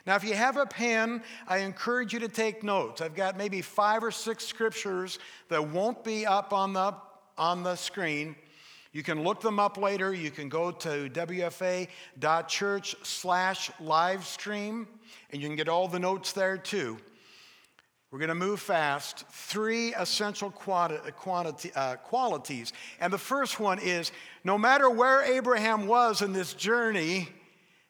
now, 0.06 0.16
if 0.16 0.24
you 0.24 0.34
have 0.34 0.56
a 0.56 0.66
pen, 0.66 1.22
I 1.46 1.58
encourage 1.58 2.12
you 2.12 2.20
to 2.20 2.28
take 2.28 2.62
notes. 2.62 3.00
I've 3.00 3.14
got 3.14 3.36
maybe 3.36 3.60
five 3.60 4.02
or 4.02 4.10
six 4.10 4.46
scriptures 4.46 5.18
that 5.48 5.68
won't 5.68 6.02
be 6.02 6.24
up 6.26 6.52
on 6.52 6.72
the, 6.72 6.94
on 7.36 7.62
the 7.62 7.76
screen. 7.76 8.34
You 8.92 9.02
can 9.02 9.22
look 9.22 9.40
them 9.40 9.60
up 9.60 9.76
later. 9.76 10.12
You 10.14 10.30
can 10.30 10.48
go 10.48 10.70
to 10.70 11.10
wfa.church 11.10 12.96
slash 13.02 13.70
live 13.78 14.24
stream, 14.24 14.88
and 15.30 15.40
you 15.40 15.48
can 15.48 15.56
get 15.56 15.68
all 15.68 15.86
the 15.86 15.98
notes 15.98 16.32
there 16.32 16.56
too. 16.56 16.98
We're 18.10 18.18
going 18.18 18.30
to 18.30 18.34
move 18.34 18.58
fast. 18.58 19.24
Three 19.30 19.94
essential 19.94 20.50
quantity, 20.50 21.70
uh, 21.76 21.96
qualities. 21.96 22.72
And 23.00 23.12
the 23.12 23.18
first 23.18 23.60
one 23.60 23.78
is 23.78 24.10
no 24.42 24.58
matter 24.58 24.90
where 24.90 25.22
Abraham 25.22 25.86
was 25.86 26.20
in 26.20 26.32
this 26.32 26.52
journey, 26.54 27.28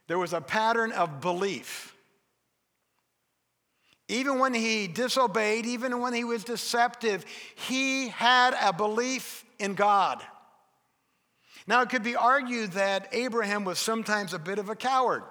there 0.08 0.18
was 0.18 0.34
a 0.34 0.40
pattern 0.42 0.92
of 0.92 1.22
belief. 1.22 1.89
Even 4.10 4.40
when 4.40 4.52
he 4.52 4.88
disobeyed, 4.88 5.66
even 5.66 6.00
when 6.00 6.12
he 6.12 6.24
was 6.24 6.42
deceptive, 6.42 7.24
he 7.54 8.08
had 8.08 8.56
a 8.60 8.72
belief 8.72 9.44
in 9.60 9.74
God. 9.74 10.20
Now, 11.68 11.82
it 11.82 11.90
could 11.90 12.02
be 12.02 12.16
argued 12.16 12.72
that 12.72 13.06
Abraham 13.12 13.64
was 13.64 13.78
sometimes 13.78 14.34
a 14.34 14.38
bit 14.40 14.58
of 14.58 14.68
a 14.68 14.74
coward. 14.74 15.22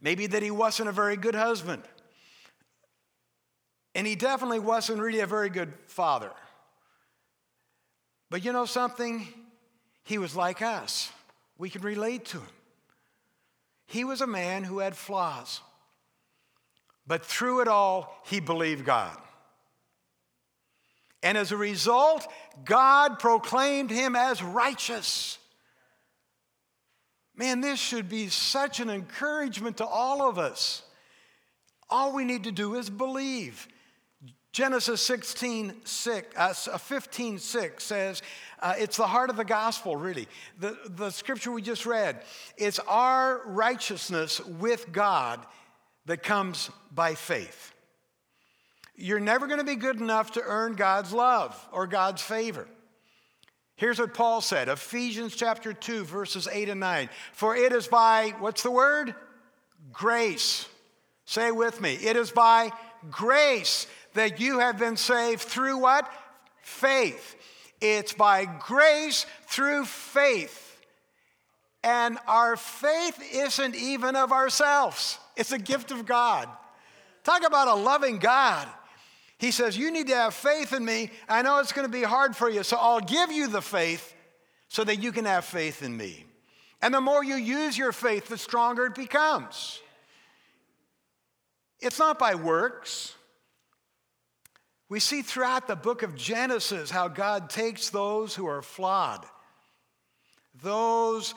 Maybe 0.00 0.28
that 0.28 0.44
he 0.44 0.52
wasn't 0.52 0.90
a 0.90 0.92
very 0.92 1.16
good 1.16 1.34
husband. 1.34 1.82
And 3.96 4.06
he 4.06 4.14
definitely 4.14 4.60
wasn't 4.60 5.00
really 5.00 5.18
a 5.18 5.26
very 5.26 5.50
good 5.50 5.72
father. 5.88 6.30
But 8.30 8.44
you 8.44 8.52
know 8.52 8.64
something? 8.64 9.26
He 10.04 10.18
was 10.18 10.36
like 10.36 10.62
us. 10.62 11.10
We 11.58 11.68
can 11.68 11.82
relate 11.82 12.26
to 12.26 12.38
him. 12.38 12.46
He 13.86 14.04
was 14.04 14.20
a 14.20 14.26
man 14.28 14.62
who 14.62 14.78
had 14.78 14.96
flaws. 14.96 15.62
But 17.08 17.24
through 17.24 17.62
it 17.62 17.68
all, 17.68 18.20
he 18.26 18.38
believed 18.38 18.84
God. 18.84 19.16
And 21.22 21.36
as 21.36 21.50
a 21.50 21.56
result, 21.56 22.28
God 22.64 23.18
proclaimed 23.18 23.90
him 23.90 24.14
as 24.14 24.42
righteous. 24.42 25.38
Man, 27.34 27.60
this 27.60 27.80
should 27.80 28.08
be 28.08 28.28
such 28.28 28.78
an 28.78 28.90
encouragement 28.90 29.78
to 29.78 29.86
all 29.86 30.28
of 30.28 30.38
us. 30.38 30.82
All 31.90 32.12
we 32.12 32.24
need 32.24 32.44
to 32.44 32.52
do 32.52 32.74
is 32.74 32.90
believe. 32.90 33.66
Genesis 34.52 35.00
16, 35.02 35.72
6, 35.84 36.36
uh, 36.36 36.52
15, 36.52 37.38
6 37.38 37.84
says, 37.84 38.22
uh, 38.60 38.74
it's 38.78 38.96
the 38.96 39.06
heart 39.06 39.30
of 39.30 39.36
the 39.36 39.44
gospel, 39.44 39.96
really. 39.96 40.26
The, 40.58 40.76
the 40.86 41.10
scripture 41.10 41.52
we 41.52 41.62
just 41.62 41.86
read. 41.86 42.22
It's 42.56 42.78
our 42.80 43.42
righteousness 43.46 44.40
with 44.40 44.90
God 44.92 45.46
that 46.08 46.22
comes 46.22 46.70
by 46.92 47.14
faith. 47.14 47.72
You're 48.96 49.20
never 49.20 49.46
going 49.46 49.60
to 49.60 49.64
be 49.64 49.76
good 49.76 50.00
enough 50.00 50.32
to 50.32 50.42
earn 50.44 50.74
God's 50.74 51.12
love 51.12 51.56
or 51.70 51.86
God's 51.86 52.20
favor. 52.20 52.66
Here's 53.76 54.00
what 54.00 54.14
Paul 54.14 54.40
said 54.40 54.68
Ephesians 54.68 55.36
chapter 55.36 55.72
2, 55.72 56.04
verses 56.04 56.48
8 56.50 56.70
and 56.70 56.80
9. 56.80 57.08
For 57.32 57.54
it 57.54 57.72
is 57.72 57.86
by, 57.86 58.34
what's 58.40 58.64
the 58.64 58.72
word? 58.72 59.14
Grace. 59.92 60.66
Say 61.26 61.52
with 61.52 61.80
me. 61.80 61.94
It 61.94 62.16
is 62.16 62.32
by 62.32 62.72
grace 63.10 63.86
that 64.14 64.40
you 64.40 64.58
have 64.58 64.78
been 64.78 64.96
saved 64.96 65.42
through 65.42 65.78
what? 65.78 66.10
Faith. 66.62 67.36
It's 67.80 68.14
by 68.14 68.46
grace 68.46 69.26
through 69.46 69.84
faith. 69.84 70.64
And 71.84 72.18
our 72.26 72.56
faith 72.56 73.22
isn't 73.32 73.76
even 73.76 74.16
of 74.16 74.32
ourselves. 74.32 75.18
It's 75.38 75.52
a 75.52 75.58
gift 75.58 75.92
of 75.92 76.04
God. 76.04 76.48
Talk 77.22 77.46
about 77.46 77.68
a 77.68 77.74
loving 77.74 78.18
God. 78.18 78.68
He 79.38 79.52
says, 79.52 79.78
You 79.78 79.90
need 79.90 80.08
to 80.08 80.14
have 80.16 80.34
faith 80.34 80.72
in 80.72 80.84
me. 80.84 81.10
I 81.28 81.42
know 81.42 81.60
it's 81.60 81.72
going 81.72 81.86
to 81.86 81.92
be 81.92 82.02
hard 82.02 82.36
for 82.36 82.50
you, 82.50 82.64
so 82.64 82.76
I'll 82.76 83.00
give 83.00 83.30
you 83.30 83.46
the 83.46 83.62
faith 83.62 84.14
so 84.68 84.84
that 84.84 84.96
you 84.96 85.12
can 85.12 85.24
have 85.24 85.44
faith 85.44 85.82
in 85.82 85.96
me. 85.96 86.26
And 86.82 86.92
the 86.92 87.00
more 87.00 87.24
you 87.24 87.36
use 87.36 87.78
your 87.78 87.92
faith, 87.92 88.28
the 88.28 88.36
stronger 88.36 88.86
it 88.86 88.94
becomes. 88.94 89.80
It's 91.80 91.98
not 91.98 92.18
by 92.18 92.34
works. 92.34 93.14
We 94.88 95.00
see 95.00 95.22
throughout 95.22 95.68
the 95.68 95.76
book 95.76 96.02
of 96.02 96.16
Genesis 96.16 96.90
how 96.90 97.08
God 97.08 97.50
takes 97.50 97.90
those 97.90 98.34
who 98.34 98.46
are 98.46 98.62
flawed, 98.62 99.24
those 100.62 101.34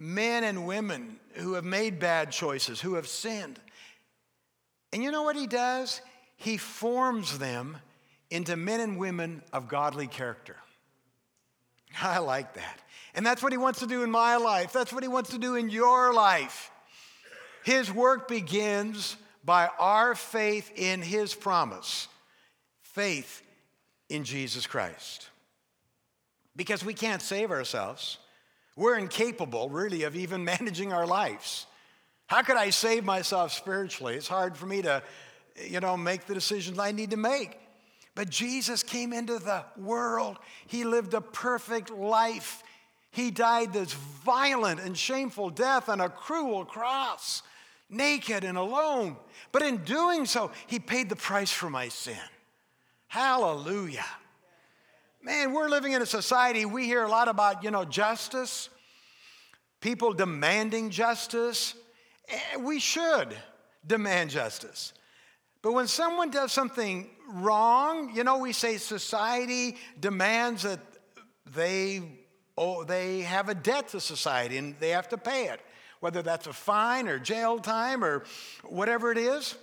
men 0.00 0.44
and 0.44 0.66
women 0.66 1.18
who 1.34 1.52
have 1.52 1.64
made 1.64 2.00
bad 2.00 2.32
choices, 2.32 2.80
who 2.80 2.94
have 2.94 3.06
sinned. 3.06 3.60
And 4.94 5.02
you 5.02 5.12
know 5.12 5.22
what 5.22 5.36
he 5.36 5.46
does? 5.46 6.00
He 6.36 6.56
forms 6.56 7.38
them 7.38 7.76
into 8.30 8.56
men 8.56 8.80
and 8.80 8.98
women 8.98 9.42
of 9.52 9.68
godly 9.68 10.06
character. 10.06 10.56
I 12.00 12.18
like 12.18 12.54
that. 12.54 12.80
And 13.14 13.26
that's 13.26 13.42
what 13.42 13.52
he 13.52 13.58
wants 13.58 13.80
to 13.80 13.86
do 13.86 14.02
in 14.02 14.10
my 14.10 14.36
life. 14.36 14.72
That's 14.72 14.92
what 14.92 15.02
he 15.02 15.08
wants 15.08 15.30
to 15.30 15.38
do 15.38 15.56
in 15.56 15.68
your 15.68 16.14
life. 16.14 16.70
His 17.62 17.92
work 17.92 18.26
begins 18.26 19.16
by 19.44 19.68
our 19.78 20.14
faith 20.14 20.72
in 20.76 21.02
his 21.02 21.34
promise, 21.34 22.08
faith 22.80 23.42
in 24.08 24.24
Jesus 24.24 24.66
Christ. 24.66 25.28
Because 26.56 26.82
we 26.82 26.94
can't 26.94 27.20
save 27.20 27.50
ourselves. 27.50 28.16
We're 28.76 28.98
incapable, 28.98 29.68
really, 29.68 30.04
of 30.04 30.16
even 30.16 30.44
managing 30.56 30.92
our 30.92 31.06
lives. 31.06 31.66
How 32.26 32.42
could 32.42 32.56
I 32.56 32.70
save 32.70 33.04
myself 33.04 33.52
spiritually? 33.52 34.14
It's 34.14 34.28
hard 34.28 34.56
for 34.56 34.66
me 34.66 34.82
to, 34.82 35.02
you 35.66 35.80
know, 35.80 35.96
make 35.96 36.26
the 36.26 36.34
decisions 36.34 36.78
I 36.78 36.92
need 36.92 37.10
to 37.10 37.16
make. 37.16 37.58
But 38.14 38.30
Jesus 38.30 38.82
came 38.82 39.12
into 39.12 39.38
the 39.38 39.64
world. 39.76 40.38
He 40.66 40.84
lived 40.84 41.14
a 41.14 41.20
perfect 41.20 41.90
life. 41.90 42.62
He 43.10 43.30
died 43.30 43.72
this 43.72 43.92
violent 43.92 44.80
and 44.80 44.96
shameful 44.96 45.50
death 45.50 45.88
on 45.88 46.00
a 46.00 46.08
cruel 46.08 46.64
cross, 46.64 47.42
naked 47.88 48.44
and 48.44 48.56
alone. 48.56 49.16
But 49.52 49.62
in 49.62 49.78
doing 49.78 50.26
so, 50.26 50.52
he 50.66 50.78
paid 50.78 51.08
the 51.08 51.16
price 51.16 51.50
for 51.50 51.70
my 51.70 51.88
sin. 51.88 52.14
Hallelujah. 53.08 54.04
Man, 55.22 55.52
we're 55.52 55.68
living 55.68 55.92
in 55.92 56.00
a 56.00 56.06
society, 56.06 56.64
we 56.64 56.86
hear 56.86 57.02
a 57.02 57.08
lot 57.08 57.28
about, 57.28 57.62
you 57.62 57.70
know, 57.70 57.84
justice, 57.84 58.70
people 59.80 60.14
demanding 60.14 60.90
justice. 60.90 61.74
Eh, 62.28 62.56
we 62.58 62.78
should. 62.80 63.36
demand 63.86 64.30
justice. 64.30 64.92
But 65.62 65.72
when 65.72 65.86
someone 65.86 66.30
does 66.30 66.52
something 66.52 67.08
wrong, 67.28 68.14
you 68.14 68.24
know, 68.24 68.38
we 68.38 68.52
say 68.52 68.76
society 68.76 69.76
demands 69.98 70.62
that 70.62 70.80
they, 71.54 72.02
oh, 72.58 72.84
they 72.84 73.20
have 73.22 73.48
a 73.48 73.54
debt 73.54 73.88
to 73.88 74.00
society 74.00 74.58
and 74.58 74.74
they 74.80 74.90
have 74.90 75.08
to 75.10 75.18
pay 75.18 75.46
it, 75.46 75.60
whether 76.00 76.22
that's 76.22 76.46
a 76.46 76.52
fine 76.52 77.08
or 77.08 77.18
jail 77.18 77.58
time 77.58 78.04
or 78.04 78.24
whatever 78.64 79.10
it 79.12 79.18
is. 79.18 79.54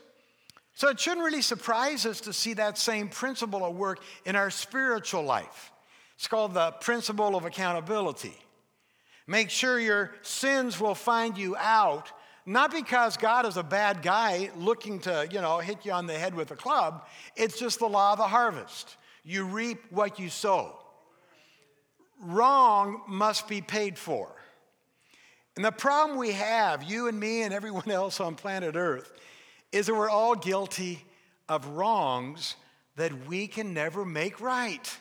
So 0.78 0.90
it 0.90 1.00
shouldn't 1.00 1.26
really 1.26 1.42
surprise 1.42 2.06
us 2.06 2.22
to 2.22 2.34
see 2.34 2.54
that 2.54 2.78
same 2.78 3.10
principle 3.10 3.66
at 3.66 3.74
work 3.74 4.00
in 4.26 4.36
our 4.36 4.52
spiritual 4.52 5.24
life. 5.24 5.72
It's 6.18 6.28
called 6.28 6.54
the 6.54 6.70
principle 6.70 7.36
of 7.36 7.46
accountability. 7.46 8.36
Make 9.26 9.50
sure 9.50 9.80
your 9.80 10.12
sins 10.22 10.80
will 10.80 10.94
find 10.94 11.36
you 11.36 11.56
out, 11.58 12.12
not 12.46 12.70
because 12.70 13.18
God 13.18 13.48
is 13.48 13.58
a 13.58 13.63
bad 13.63 14.04
guy 14.04 14.52
looking 14.56 15.00
to, 15.00 15.28
you 15.32 15.42
know, 15.42 15.58
hit 15.58 15.84
you 15.84 15.94
on 15.94 16.06
the 16.06 16.13
head 16.13 16.36
with 16.36 16.52
a 16.52 16.56
club. 16.56 17.08
It's 17.36 17.58
just 17.58 17.80
the 17.80 17.88
law 17.88 18.12
of 18.12 18.20
the 18.20 18.28
harvest. 18.28 18.98
You 19.24 19.46
reap 19.46 19.80
what 19.90 20.20
you 20.20 20.30
sow. 20.30 20.78
Wrong 22.22 23.02
must 23.08 23.48
be 23.48 23.62
paid 23.62 23.98
for. 23.98 24.32
And 25.56 25.66
the 25.66 25.72
problem 25.72 26.20
we 26.20 26.34
have, 26.34 26.84
you 26.84 27.08
and 27.08 27.20
me 27.20 27.42
and 27.42 27.52
everyone 27.52 27.90
else 27.92 28.20
on 28.20 28.36
planet 28.36 28.76
Earth, 28.76 29.12
is 29.78 29.86
that 29.86 29.94
we're 29.94 30.10
all 30.10 30.34
guilty 30.34 31.06
of 31.48 31.66
wrongs 31.68 32.56
that 32.96 33.28
we 33.28 33.46
can 33.46 33.76
never 33.76 34.04
make 34.04 34.42
right. 34.42 34.98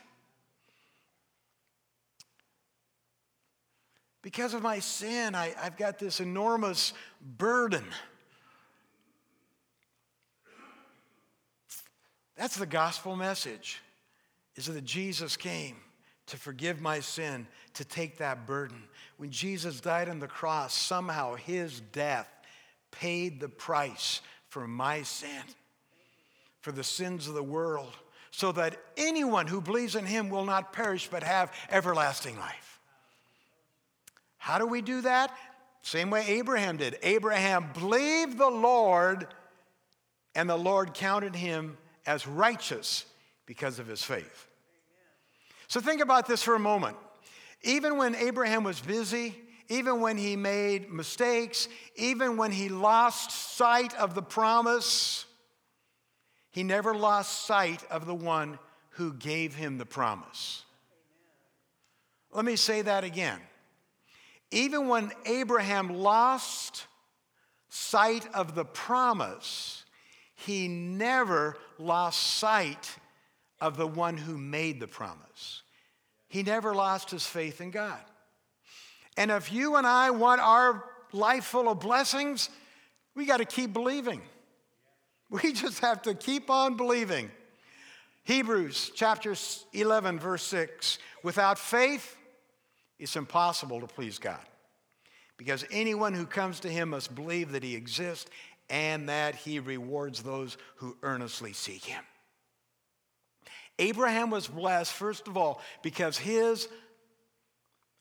Because 4.20 4.52
of 4.52 4.62
my 4.62 4.80
sin, 4.80 5.34
I, 5.34 5.54
have 5.56 5.78
got 5.78 5.98
this 5.98 6.20
enormous 6.20 6.92
burden. 7.38 7.84
That's 12.36 12.56
the 12.56 12.66
gospel 12.66 13.16
message, 13.16 13.80
is 14.56 14.66
that 14.66 14.84
Jesus 14.84 15.38
came 15.38 15.76
to 16.26 16.36
forgive 16.36 16.82
my 16.82 17.00
sin, 17.00 17.46
to 17.74 17.84
take 17.84 18.18
that 18.18 18.46
burden. 18.46 18.82
When 19.16 19.30
Jesus 19.30 19.80
died 19.80 20.10
on 20.10 20.18
the 20.18 20.26
cross, 20.26 20.74
somehow 20.74 21.36
his 21.36 21.80
death 21.80 22.28
paid 22.90 23.40
the 23.40 23.48
price 23.48 24.20
for 24.48 24.66
my 24.66 25.02
sin, 25.02 25.42
for 26.60 26.72
the 26.72 26.84
sins 26.84 27.28
of 27.28 27.34
the 27.34 27.42
world, 27.42 27.92
so 28.30 28.52
that 28.52 28.76
anyone 28.96 29.46
who 29.46 29.60
believes 29.60 29.96
in 29.96 30.04
him 30.04 30.28
will 30.28 30.44
not 30.44 30.72
perish 30.72 31.08
but 31.08 31.22
have 31.22 31.52
everlasting 31.70 32.38
life. 32.38 32.80
How 34.38 34.58
do 34.58 34.66
we 34.66 34.82
do 34.82 35.00
that? 35.02 35.36
Same 35.82 36.10
way 36.10 36.24
Abraham 36.26 36.76
did. 36.76 36.98
Abraham 37.02 37.70
believed 37.72 38.38
the 38.38 38.50
Lord, 38.50 39.26
and 40.34 40.50
the 40.50 40.56
Lord 40.56 40.94
counted 40.94 41.34
him 41.34 41.78
as 42.06 42.26
righteous 42.26 43.04
because 43.46 43.78
of 43.78 43.86
his 43.86 44.02
faith. 44.02 44.48
So 45.68 45.80
think 45.80 46.00
about 46.00 46.26
this 46.26 46.42
for 46.42 46.54
a 46.54 46.60
moment. 46.60 46.96
Even 47.62 47.96
when 47.96 48.14
Abraham 48.14 48.64
was 48.64 48.80
busy, 48.80 49.34
even 49.68 50.00
when 50.00 50.16
he 50.16 50.36
made 50.36 50.90
mistakes, 50.92 51.68
even 51.96 52.36
when 52.36 52.52
he 52.52 52.68
lost 52.68 53.30
sight 53.30 53.94
of 53.96 54.14
the 54.14 54.22
promise, 54.22 55.24
he 56.50 56.62
never 56.62 56.94
lost 56.94 57.46
sight 57.46 57.84
of 57.90 58.06
the 58.06 58.14
one 58.14 58.58
who 58.90 59.12
gave 59.12 59.54
him 59.54 59.78
the 59.78 59.86
promise. 59.86 60.64
Let 62.32 62.44
me 62.44 62.56
say 62.56 62.82
that 62.82 63.04
again. 63.04 63.40
Even 64.50 64.88
when 64.88 65.10
Abraham 65.24 65.88
lost 65.88 66.86
sight 67.68 68.26
of 68.34 68.54
the 68.54 68.64
promise, 68.64 69.84
he 70.34 70.68
never 70.68 71.56
lost 71.78 72.22
sight 72.22 72.96
of 73.60 73.76
the 73.76 73.86
one 73.86 74.16
who 74.16 74.38
made 74.38 74.80
the 74.80 74.86
promise. 74.86 75.62
He 76.28 76.42
never 76.42 76.74
lost 76.74 77.10
his 77.10 77.26
faith 77.26 77.60
in 77.60 77.70
God. 77.70 78.00
And 79.16 79.30
if 79.30 79.52
you 79.52 79.76
and 79.76 79.86
I 79.86 80.10
want 80.10 80.40
our 80.40 80.84
life 81.12 81.44
full 81.44 81.68
of 81.68 81.80
blessings, 81.80 82.50
we 83.14 83.24
got 83.26 83.38
to 83.38 83.44
keep 83.44 83.72
believing. 83.72 84.20
We 85.30 85.52
just 85.54 85.80
have 85.80 86.02
to 86.02 86.14
keep 86.14 86.50
on 86.50 86.76
believing. 86.76 87.30
Hebrews 88.24 88.90
chapter 88.94 89.34
11, 89.72 90.18
verse 90.18 90.42
6 90.44 90.98
without 91.22 91.58
faith, 91.58 92.16
it's 92.98 93.16
impossible 93.16 93.80
to 93.80 93.86
please 93.86 94.18
God. 94.18 94.40
Because 95.36 95.64
anyone 95.70 96.14
who 96.14 96.26
comes 96.26 96.60
to 96.60 96.68
him 96.68 96.90
must 96.90 97.14
believe 97.14 97.52
that 97.52 97.62
he 97.62 97.76
exists 97.76 98.30
and 98.68 99.08
that 99.08 99.34
he 99.34 99.60
rewards 99.60 100.22
those 100.22 100.56
who 100.76 100.96
earnestly 101.02 101.52
seek 101.52 101.84
him. 101.84 102.02
Abraham 103.78 104.30
was 104.30 104.48
blessed, 104.48 104.92
first 104.92 105.28
of 105.28 105.36
all, 105.36 105.60
because 105.82 106.16
his 106.16 106.68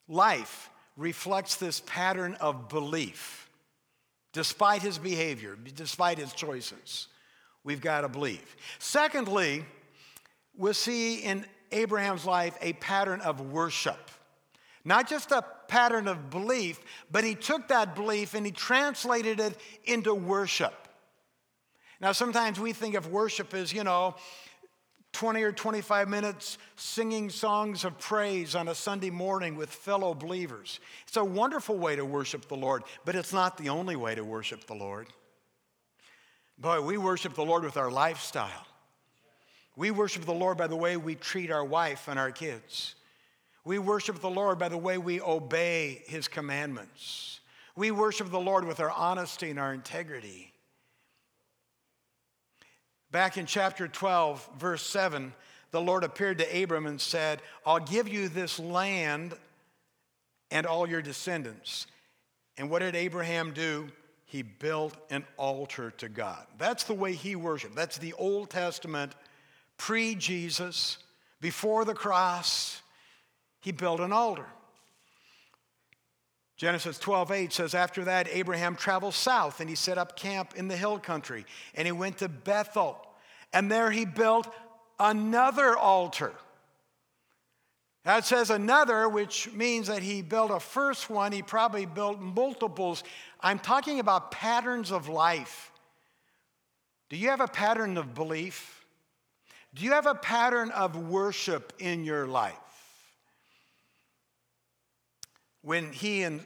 life 0.08 0.70
reflects 0.98 1.56
this 1.56 1.82
pattern 1.86 2.36
of 2.40 2.70
belief. 2.70 3.50
Despite 4.34 4.82
his 4.82 4.98
behavior, 4.98 5.58
despite 5.76 6.18
his 6.18 6.34
choices, 6.34 7.08
we've 7.64 7.82
got 7.82 8.02
to 8.02 8.10
believe. 8.10 8.56
Secondly, 8.80 9.66
we 10.58 10.74
see 10.74 11.20
in 11.20 11.46
Abraham's 11.72 12.26
life 12.26 12.58
a 12.62 12.74
pattern 12.74 13.22
of 13.22 13.40
worship. 13.40 14.12
Not 14.84 15.10
just 15.10 15.32
a 15.32 15.44
pattern 15.68 16.08
of 16.08 16.30
belief, 16.30 16.80
but 17.12 17.24
he 17.24 17.34
took 17.34 17.70
that 17.70 17.96
belief 17.96 18.34
and 18.34 18.46
he 18.46 18.52
translated 18.52 19.40
it 19.40 19.58
into 19.86 20.14
worship. 20.14 20.74
Now, 22.00 22.12
sometimes 22.12 22.60
we 22.60 22.74
think 22.74 22.96
of 22.96 23.08
worship 23.08 23.54
as, 23.54 23.74
you 23.74 23.84
know, 23.84 24.16
20 25.16 25.44
or 25.44 25.54
25 25.54 26.10
minutes 26.10 26.58
singing 26.76 27.30
songs 27.30 27.86
of 27.86 27.98
praise 27.98 28.54
on 28.54 28.68
a 28.68 28.76
Sunday 28.76 29.10
morning 29.10 29.56
with 29.56 29.70
fellow 29.70 30.14
believers. 30.14 30.82
It's 31.08 31.16
a 31.16 31.24
wonderful 31.24 31.78
way 31.78 31.96
to 31.96 32.04
worship 32.04 32.50
the 32.50 32.58
Lord, 32.58 32.84
but 33.06 33.16
it's 33.16 33.32
not 33.32 33.58
the 33.58 33.70
only 33.70 33.96
way 33.96 34.14
to 34.14 34.26
worship 34.26 34.68
the 34.68 34.74
Lord. 34.74 35.08
Boy, 36.58 36.82
we 36.82 36.98
worship 36.98 37.34
the 37.34 37.46
Lord 37.46 37.64
with 37.64 37.78
our 37.78 37.90
lifestyle. 37.90 38.68
We 39.78 39.90
worship 39.90 40.26
the 40.26 40.34
Lord 40.34 40.58
by 40.58 40.68
the 40.68 40.76
way 40.76 40.98
we 40.98 41.16
treat 41.16 41.50
our 41.50 41.64
wife 41.64 42.10
and 42.10 42.20
our 42.20 42.32
kids. 42.32 42.96
We 43.64 43.80
worship 43.80 44.20
the 44.20 44.30
Lord 44.30 44.60
by 44.60 44.68
the 44.68 44.78
way 44.78 44.98
we 44.98 45.22
obey 45.22 46.04
his 46.08 46.28
commandments. 46.28 47.40
We 47.78 47.90
worship 47.92 48.32
the 48.32 48.40
Lord 48.40 48.66
with 48.66 48.82
our 48.82 48.92
honesty 48.92 49.50
and 49.50 49.60
our 49.60 49.74
integrity. 49.74 50.52
Back 53.16 53.38
in 53.38 53.46
chapter 53.46 53.88
12, 53.88 54.50
verse 54.60 54.86
7, 54.86 55.34
the 55.72 55.80
Lord 55.80 56.04
appeared 56.04 56.40
to 56.40 56.64
Abram 56.64 56.86
and 56.86 57.00
said, 57.00 57.42
I'll 57.66 57.80
give 57.80 58.10
you 58.10 58.28
this 58.28 58.60
land 58.60 59.34
and 60.52 60.66
all 60.66 60.86
your 60.86 61.02
descendants. 61.02 61.88
And 62.58 62.70
what 62.70 62.80
did 62.80 62.94
Abraham 62.94 63.54
do? 63.54 63.88
He 64.26 64.42
built 64.42 64.98
an 65.10 65.24
altar 65.38 65.92
to 65.92 66.10
God. 66.10 66.46
That's 66.58 66.84
the 66.84 66.94
way 66.94 67.14
he 67.14 67.38
worshiped. 67.38 67.74
That's 67.74 67.98
the 67.98 68.12
Old 68.16 68.50
Testament, 68.50 69.16
pre 69.78 70.16
Jesus, 70.16 70.98
before 71.40 71.86
the 71.86 71.94
cross. 71.94 72.82
He 73.62 73.72
built 73.72 74.02
an 74.02 74.12
altar. 74.12 74.48
Genesis 76.58 77.00
12, 77.00 77.32
8 77.32 77.54
says, 77.54 77.74
After 77.74 78.04
that, 78.04 78.28
Abraham 78.30 78.76
traveled 78.76 79.14
south 79.14 79.62
and 79.62 79.70
he 79.70 79.76
set 79.76 79.98
up 79.98 80.18
camp 80.18 80.54
in 80.58 80.68
the 80.68 80.76
hill 80.76 81.00
country. 81.00 81.46
And 81.76 81.86
he 81.86 81.94
went 81.94 82.18
to 82.18 82.28
Bethel. 82.28 83.05
And 83.56 83.72
there 83.72 83.90
he 83.90 84.06
built 84.06 84.48
another 85.00 85.76
altar. 85.76 86.34
That 88.04 88.24
says 88.26 88.52
another, 88.52 89.10
which 89.10 89.52
means 89.54 89.88
that 89.88 90.04
he 90.04 90.22
built 90.22 90.52
a 90.52 90.60
first 90.60 91.10
one. 91.10 91.32
He 91.32 91.42
probably 91.42 91.88
built 91.88 92.20
multiples. 92.20 93.04
I'm 93.42 93.58
talking 93.58 94.00
about 94.00 94.30
patterns 94.30 94.92
of 94.92 95.10
life. 95.10 95.72
Do 97.10 97.18
you 97.18 97.30
have 97.30 97.42
a 97.42 97.48
pattern 97.48 97.98
of 97.98 98.14
belief? 98.14 98.86
Do 99.74 99.84
you 99.84 99.94
have 99.94 100.06
a 100.06 100.14
pattern 100.14 100.70
of 100.70 100.96
worship 100.96 101.74
in 101.80 102.04
your 102.04 102.28
life? 102.28 102.54
when 105.66 105.92
he 105.92 106.22
and 106.22 106.42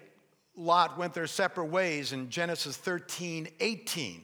Lot 0.55 0.97
went 0.97 1.13
their 1.13 1.27
separate 1.27 1.65
ways 1.65 2.13
in 2.13 2.29
Genesis 2.29 2.77
13 2.77 3.49
18. 3.59 4.23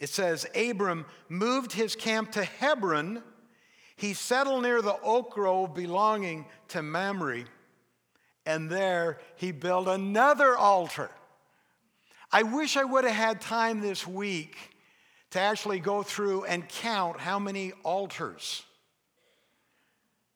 It 0.00 0.08
says, 0.08 0.46
Abram 0.56 1.04
moved 1.28 1.72
his 1.72 1.94
camp 1.94 2.32
to 2.32 2.42
Hebron. 2.42 3.22
He 3.96 4.14
settled 4.14 4.62
near 4.62 4.80
the 4.80 4.98
oak 5.02 5.32
grove 5.32 5.74
belonging 5.74 6.46
to 6.68 6.82
Mamre, 6.82 7.44
and 8.46 8.70
there 8.70 9.20
he 9.36 9.52
built 9.52 9.86
another 9.86 10.56
altar. 10.56 11.10
I 12.32 12.44
wish 12.44 12.78
I 12.78 12.84
would 12.84 13.04
have 13.04 13.14
had 13.14 13.40
time 13.42 13.80
this 13.80 14.06
week 14.06 14.56
to 15.32 15.40
actually 15.40 15.80
go 15.80 16.02
through 16.02 16.44
and 16.44 16.66
count 16.66 17.20
how 17.20 17.38
many 17.38 17.72
altars 17.84 18.62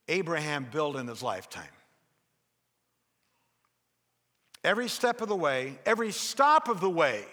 Abraham 0.08 0.66
built 0.70 0.96
in 0.96 1.08
his 1.08 1.22
lifetime. 1.22 1.64
Every 4.62 4.88
step 4.88 5.22
of 5.22 5.28
the 5.28 5.36
way, 5.36 5.78
every 5.86 6.10
stop 6.10 6.68
of 6.68 6.80
the 6.80 6.90
way 6.90 7.24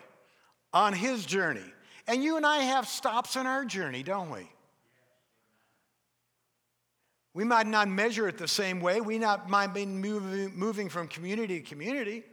on 0.73 0.93
his 0.93 1.25
journey, 1.25 1.73
And 2.11 2.21
you 2.21 2.35
and 2.35 2.45
I 2.45 2.57
have 2.57 2.89
stops 2.89 3.37
in 3.37 3.47
our 3.47 3.63
journey, 3.63 4.03
don't 4.03 4.29
we? 4.29 4.45
We 7.33 7.45
might 7.45 7.67
not 7.67 7.87
measure 7.87 8.27
it 8.27 8.37
the 8.37 8.49
same 8.49 8.81
way. 8.81 8.99
We 8.99 9.17
not, 9.17 9.49
might 9.49 9.73
be 9.73 9.85
moving, 9.85 10.53
moving 10.53 10.89
from 10.89 11.07
community 11.07 11.61
to 11.61 11.65
community, 11.65 12.23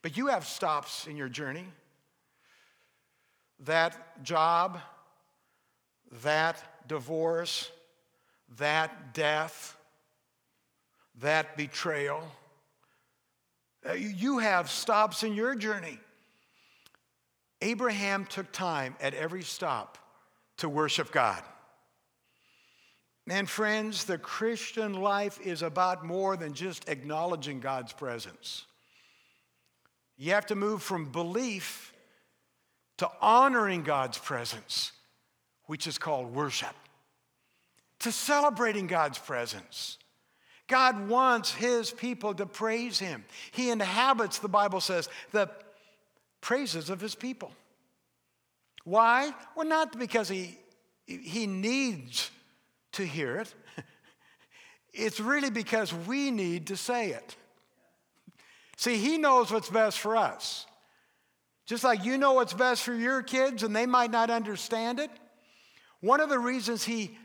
but 0.00 0.16
you 0.16 0.28
have 0.28 0.46
stops 0.46 1.06
in 1.06 1.18
your 1.18 1.28
journey. 1.28 1.66
That 3.66 4.24
job, 4.24 4.80
that 6.22 6.88
divorce, 6.88 7.70
that 8.56 9.12
death, 9.12 9.76
that 11.20 11.54
betrayal. 11.54 12.22
Uh, 13.86 13.92
you 13.92 14.38
have 14.38 14.70
stops 14.70 15.22
in 15.22 15.34
your 15.34 15.54
journey. 15.54 15.98
Abraham 17.60 18.24
took 18.24 18.52
time 18.52 18.94
at 19.00 19.14
every 19.14 19.42
stop 19.42 19.98
to 20.58 20.68
worship 20.68 21.10
God. 21.10 21.42
And 23.28 23.48
friends, 23.48 24.04
the 24.04 24.18
Christian 24.18 24.94
life 24.94 25.38
is 25.40 25.62
about 25.62 26.04
more 26.04 26.36
than 26.36 26.54
just 26.54 26.88
acknowledging 26.88 27.60
God's 27.60 27.92
presence. 27.92 28.64
You 30.16 30.32
have 30.32 30.46
to 30.46 30.54
move 30.54 30.82
from 30.82 31.12
belief 31.12 31.92
to 32.98 33.10
honoring 33.20 33.82
God's 33.82 34.18
presence, 34.18 34.92
which 35.66 35.86
is 35.86 35.98
called 35.98 36.34
worship, 36.34 36.74
to 38.00 38.10
celebrating 38.10 38.86
God's 38.86 39.18
presence. 39.18 39.98
God 40.66 41.08
wants 41.08 41.52
his 41.52 41.90
people 41.90 42.34
to 42.34 42.46
praise 42.46 42.98
him. 42.98 43.24
He 43.52 43.70
inhabits, 43.70 44.38
the 44.38 44.48
Bible 44.48 44.80
says, 44.80 45.08
the 45.32 45.50
praises 46.40 46.90
of 46.90 47.00
his 47.00 47.14
people. 47.14 47.52
Why? 48.84 49.32
Well, 49.56 49.66
not 49.66 49.98
because 49.98 50.28
he, 50.28 50.58
he 51.06 51.46
needs 51.46 52.30
to 52.92 53.04
hear 53.04 53.36
it, 53.36 53.54
it's 54.92 55.20
really 55.20 55.50
because 55.50 55.92
we 55.92 56.30
need 56.30 56.68
to 56.68 56.76
say 56.76 57.10
it. 57.10 57.36
See, 58.76 58.96
he 58.96 59.18
knows 59.18 59.50
what's 59.50 59.68
best 59.68 59.98
for 59.98 60.16
us. 60.16 60.66
Just 61.66 61.84
like 61.84 62.04
you 62.04 62.16
know 62.16 62.32
what's 62.32 62.54
best 62.54 62.82
for 62.82 62.94
your 62.94 63.22
kids 63.22 63.62
and 63.62 63.76
they 63.76 63.86
might 63.86 64.10
not 64.10 64.30
understand 64.30 65.00
it. 65.00 65.10
One 66.00 66.20
of 66.20 66.30
the 66.30 66.38
reasons 66.38 66.84
he 66.84 67.18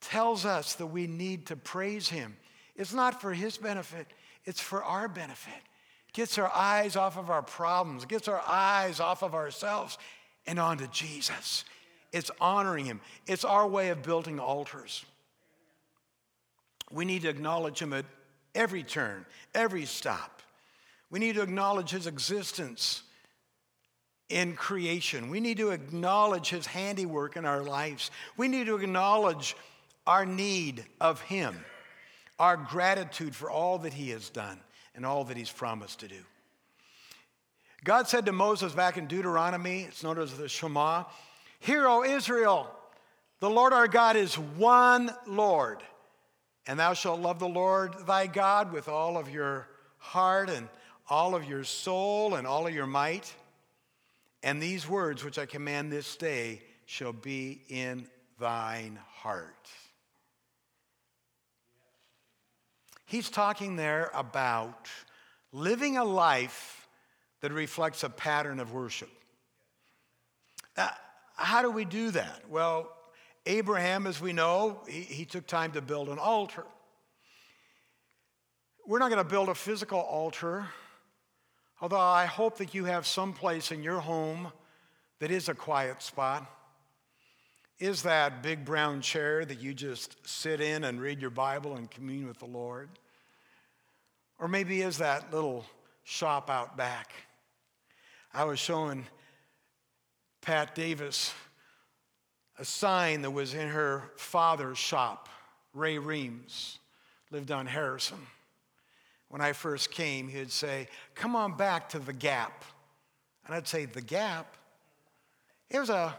tells 0.00 0.46
us 0.46 0.76
that 0.76 0.86
we 0.86 1.06
need 1.06 1.46
to 1.46 1.56
praise 1.56 2.08
him 2.08 2.36
is 2.76 2.94
not 2.94 3.20
for 3.20 3.34
his 3.34 3.58
benefit, 3.58 4.06
it's 4.44 4.60
for 4.60 4.82
our 4.82 5.08
benefit. 5.08 5.52
Gets 6.14 6.38
our 6.38 6.50
eyes 6.54 6.94
off 6.96 7.18
of 7.18 7.28
our 7.28 7.42
problems, 7.42 8.04
gets 8.04 8.28
our 8.28 8.40
eyes 8.46 9.00
off 9.00 9.22
of 9.22 9.34
ourselves 9.34 9.98
and 10.46 10.58
onto 10.58 10.86
Jesus. 10.86 11.64
It's 12.12 12.30
honoring 12.40 12.84
him. 12.84 13.00
It's 13.26 13.44
our 13.44 13.66
way 13.66 13.88
of 13.88 14.02
building 14.02 14.38
altars. 14.38 15.04
We 16.92 17.04
need 17.04 17.22
to 17.22 17.28
acknowledge 17.28 17.82
him 17.82 17.92
at 17.92 18.04
every 18.54 18.84
turn, 18.84 19.26
every 19.54 19.84
stop. 19.84 20.40
We 21.10 21.18
need 21.18 21.34
to 21.34 21.42
acknowledge 21.42 21.90
his 21.90 22.06
existence 22.06 23.02
in 24.28 24.54
creation. 24.54 25.30
We 25.30 25.40
need 25.40 25.56
to 25.56 25.70
acknowledge 25.70 26.48
his 26.48 26.66
handiwork 26.66 27.36
in 27.36 27.44
our 27.44 27.62
lives. 27.62 28.12
We 28.36 28.46
need 28.46 28.66
to 28.66 28.76
acknowledge 28.76 29.56
our 30.06 30.24
need 30.24 30.84
of 31.00 31.20
him, 31.22 31.64
our 32.38 32.56
gratitude 32.56 33.34
for 33.34 33.50
all 33.50 33.78
that 33.78 33.94
he 33.94 34.10
has 34.10 34.30
done 34.30 34.60
and 34.94 35.04
all 35.04 35.24
that 35.24 35.36
he's 35.36 35.50
promised 35.50 36.00
to 36.00 36.08
do. 36.08 36.20
God 37.84 38.08
said 38.08 38.26
to 38.26 38.32
Moses 38.32 38.72
back 38.72 38.96
in 38.96 39.06
Deuteronomy, 39.06 39.82
it's 39.82 40.02
known 40.02 40.18
as 40.18 40.36
the 40.36 40.48
Shema, 40.48 41.04
Hear, 41.60 41.86
O 41.86 42.02
Israel, 42.02 42.70
the 43.40 43.50
Lord 43.50 43.72
our 43.72 43.88
God 43.88 44.16
is 44.16 44.38
one 44.38 45.10
Lord, 45.26 45.82
and 46.66 46.78
thou 46.78 46.94
shalt 46.94 47.20
love 47.20 47.38
the 47.38 47.48
Lord 47.48 48.06
thy 48.06 48.26
God 48.26 48.72
with 48.72 48.88
all 48.88 49.16
of 49.16 49.30
your 49.30 49.68
heart 49.98 50.50
and 50.50 50.68
all 51.08 51.34
of 51.34 51.44
your 51.44 51.64
soul 51.64 52.34
and 52.34 52.46
all 52.46 52.66
of 52.66 52.74
your 52.74 52.86
might. 52.86 53.34
And 54.42 54.62
these 54.62 54.88
words 54.88 55.24
which 55.24 55.38
I 55.38 55.46
command 55.46 55.90
this 55.90 56.16
day 56.16 56.62
shall 56.86 57.12
be 57.12 57.62
in 57.68 58.06
thine 58.38 58.98
heart. 59.08 59.68
He's 63.06 63.28
talking 63.30 63.76
there 63.76 64.10
about 64.14 64.88
living 65.52 65.96
a 65.96 66.04
life 66.04 66.88
that 67.40 67.52
reflects 67.52 68.02
a 68.02 68.08
pattern 68.08 68.60
of 68.60 68.72
worship. 68.72 69.10
Uh, 70.76 70.88
how 71.36 71.62
do 71.62 71.70
we 71.70 71.84
do 71.84 72.10
that? 72.12 72.42
Well, 72.48 72.90
Abraham, 73.46 74.06
as 74.06 74.20
we 74.20 74.32
know, 74.32 74.80
he, 74.88 75.00
he 75.00 75.24
took 75.24 75.46
time 75.46 75.72
to 75.72 75.82
build 75.82 76.08
an 76.08 76.18
altar. 76.18 76.64
We're 78.86 78.98
not 78.98 79.10
going 79.10 79.22
to 79.22 79.28
build 79.28 79.48
a 79.48 79.54
physical 79.54 80.00
altar, 80.00 80.66
although 81.80 81.98
I 81.98 82.26
hope 82.26 82.58
that 82.58 82.74
you 82.74 82.84
have 82.86 83.06
some 83.06 83.32
place 83.32 83.70
in 83.70 83.82
your 83.82 84.00
home 84.00 84.52
that 85.20 85.30
is 85.30 85.48
a 85.48 85.54
quiet 85.54 86.02
spot. 86.02 86.46
Is 87.78 88.02
that 88.02 88.42
big 88.42 88.64
brown 88.64 89.00
chair 89.00 89.44
that 89.44 89.60
you 89.60 89.74
just 89.74 90.16
sit 90.26 90.60
in 90.60 90.84
and 90.84 91.00
read 91.00 91.20
your 91.20 91.30
Bible 91.30 91.74
and 91.74 91.90
commune 91.90 92.28
with 92.28 92.38
the 92.38 92.46
Lord? 92.46 92.88
Or 94.38 94.46
maybe 94.46 94.82
is 94.82 94.98
that 94.98 95.32
little 95.32 95.64
shop 96.04 96.50
out 96.50 96.76
back? 96.76 97.12
I 98.32 98.44
was 98.44 98.58
showing 98.58 99.06
Pat 100.40 100.74
Davis 100.74 101.32
a 102.58 102.64
sign 102.64 103.22
that 103.22 103.30
was 103.30 103.54
in 103.54 103.68
her 103.68 104.10
father's 104.16 104.78
shop, 104.78 105.28
Ray 105.72 105.98
Reams, 105.98 106.78
lived 107.30 107.50
on 107.50 107.66
Harrison. 107.66 108.18
When 109.28 109.40
I 109.40 109.52
first 109.52 109.90
came, 109.90 110.28
he'd 110.28 110.52
say, 110.52 110.86
Come 111.16 111.34
on 111.34 111.56
back 111.56 111.88
to 111.90 111.98
the 111.98 112.12
Gap. 112.12 112.64
And 113.46 113.54
I'd 113.54 113.66
say, 113.66 113.86
The 113.86 114.00
Gap? 114.00 114.56
It 115.70 115.80
was 115.80 115.90
a, 115.90 116.14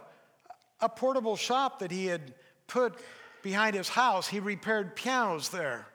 a 0.85 0.89
portable 0.89 1.35
shop 1.35 1.79
that 1.79 1.91
he 1.91 2.05
had 2.05 2.33
put 2.67 2.93
behind 3.41 3.75
his 3.75 3.89
house. 3.89 4.27
He 4.27 4.39
repaired 4.39 4.95
pianos 4.95 5.49
there. 5.49 5.87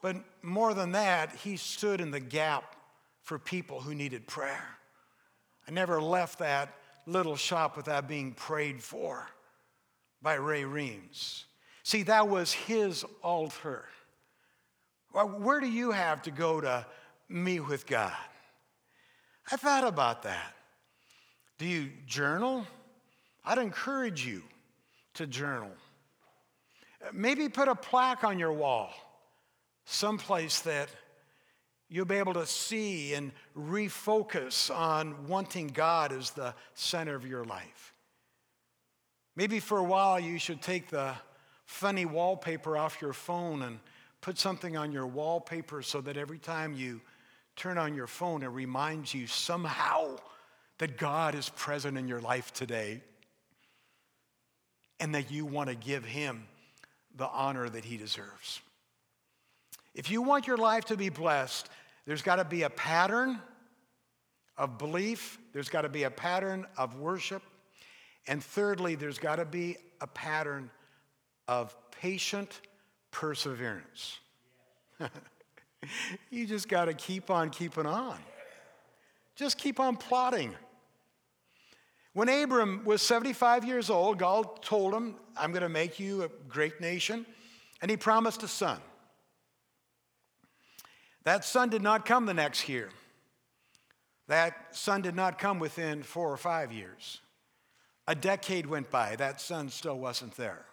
But 0.00 0.16
more 0.42 0.74
than 0.74 0.92
that, 0.92 1.34
he 1.36 1.56
stood 1.56 2.00
in 2.00 2.10
the 2.10 2.20
gap 2.20 2.76
for 3.22 3.38
people 3.38 3.80
who 3.80 3.94
needed 3.94 4.26
prayer. 4.26 4.64
I 5.66 5.70
never 5.70 6.00
left 6.00 6.38
that 6.38 6.72
little 7.06 7.36
shop 7.36 7.76
without 7.76 8.08
being 8.08 8.32
prayed 8.32 8.82
for 8.82 9.28
by 10.22 10.34
Ray 10.34 10.64
Reams. 10.64 11.44
See, 11.82 12.04
that 12.04 12.28
was 12.28 12.52
his 12.52 13.04
altar. 13.22 13.84
Where 15.12 15.60
do 15.60 15.68
you 15.68 15.90
have 15.90 16.22
to 16.22 16.30
go 16.30 16.60
to 16.60 16.86
meet 17.28 17.60
with 17.60 17.86
God? 17.86 18.12
I 19.50 19.56
thought 19.56 19.84
about 19.84 20.22
that. 20.22 20.54
Do 21.58 21.66
you 21.66 21.90
journal? 22.06 22.66
I'd 23.48 23.58
encourage 23.58 24.24
you 24.24 24.42
to 25.14 25.26
journal. 25.26 25.72
Maybe 27.12 27.48
put 27.48 27.66
a 27.66 27.74
plaque 27.74 28.22
on 28.22 28.38
your 28.38 28.52
wall, 28.52 28.90
someplace 29.84 30.60
that 30.60 30.88
You'll 31.90 32.04
be 32.04 32.16
able 32.16 32.34
to 32.34 32.46
see 32.46 33.14
and 33.14 33.32
refocus 33.56 34.74
on 34.74 35.26
wanting 35.26 35.68
God 35.68 36.12
as 36.12 36.30
the 36.30 36.54
center 36.74 37.14
of 37.14 37.26
your 37.26 37.44
life. 37.44 37.94
Maybe 39.36 39.58
for 39.58 39.78
a 39.78 39.84
while 39.84 40.20
you 40.20 40.38
should 40.38 40.60
take 40.60 40.88
the 40.88 41.14
funny 41.64 42.04
wallpaper 42.04 42.76
off 42.76 43.00
your 43.00 43.14
phone 43.14 43.62
and 43.62 43.78
put 44.20 44.38
something 44.38 44.76
on 44.76 44.92
your 44.92 45.06
wallpaper 45.06 45.80
so 45.80 46.00
that 46.02 46.18
every 46.18 46.38
time 46.38 46.74
you 46.74 47.00
turn 47.56 47.78
on 47.78 47.94
your 47.94 48.06
phone, 48.06 48.42
it 48.42 48.48
reminds 48.48 49.14
you 49.14 49.26
somehow 49.26 50.16
that 50.78 50.98
God 50.98 51.34
is 51.34 51.48
present 51.50 51.96
in 51.96 52.06
your 52.06 52.20
life 52.20 52.52
today 52.52 53.00
and 55.00 55.14
that 55.14 55.30
you 55.30 55.44
want 55.44 55.68
to 55.68 55.74
give 55.74 56.04
Him 56.04 56.46
the 57.16 57.28
honor 57.28 57.68
that 57.68 57.84
He 57.84 57.96
deserves. 57.96 58.60
If 59.94 60.10
you 60.10 60.22
want 60.22 60.46
your 60.46 60.56
life 60.56 60.86
to 60.86 60.96
be 60.96 61.08
blessed, 61.08 61.68
there's 62.06 62.22
got 62.22 62.36
to 62.36 62.44
be 62.44 62.62
a 62.62 62.70
pattern 62.70 63.40
of 64.56 64.78
belief, 64.78 65.38
there's 65.52 65.68
got 65.68 65.82
to 65.82 65.88
be 65.88 66.04
a 66.04 66.10
pattern 66.10 66.66
of 66.76 66.98
worship, 66.98 67.42
and 68.26 68.42
thirdly, 68.42 68.94
there's 68.94 69.18
got 69.18 69.36
to 69.36 69.44
be 69.44 69.76
a 70.00 70.06
pattern 70.06 70.70
of 71.48 71.74
patient 71.90 72.60
perseverance. 73.10 74.18
you 76.30 76.46
just 76.46 76.68
got 76.68 76.86
to 76.86 76.94
keep 76.94 77.30
on 77.30 77.50
keeping 77.50 77.86
on. 77.86 78.18
Just 79.34 79.56
keep 79.56 79.80
on 79.80 79.96
plotting. 79.96 80.54
When 82.12 82.28
Abram 82.28 82.84
was 82.84 83.02
75 83.02 83.64
years 83.64 83.90
old, 83.90 84.18
God 84.18 84.62
told 84.62 84.94
him, 84.94 85.16
I'm 85.36 85.52
going 85.52 85.62
to 85.62 85.68
make 85.68 86.00
you 86.00 86.24
a 86.24 86.28
great 86.48 86.80
nation. 86.80 87.26
And 87.80 87.90
he 87.90 87.96
promised 87.96 88.42
a 88.42 88.48
son. 88.48 88.80
That 91.24 91.44
son 91.44 91.68
did 91.68 91.82
not 91.82 92.06
come 92.06 92.26
the 92.26 92.34
next 92.34 92.68
year. 92.68 92.90
That 94.28 94.76
son 94.76 95.02
did 95.02 95.14
not 95.14 95.38
come 95.38 95.58
within 95.58 96.02
four 96.02 96.32
or 96.32 96.36
five 96.36 96.72
years. 96.72 97.20
A 98.06 98.14
decade 98.14 98.66
went 98.66 98.90
by, 98.90 99.16
that 99.16 99.40
son 99.40 99.68
still 99.68 99.98
wasn't 99.98 100.36
there. 100.36 100.64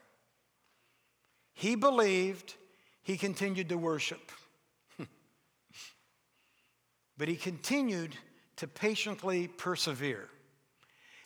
He 1.53 1.75
believed, 1.75 2.55
he 3.03 3.17
continued 3.17 3.69
to 3.69 3.77
worship. 3.77 4.31
but 7.17 7.27
he 7.27 7.35
continued 7.35 8.15
to 8.57 8.67
patiently 8.67 9.47
persevere. 9.47 10.29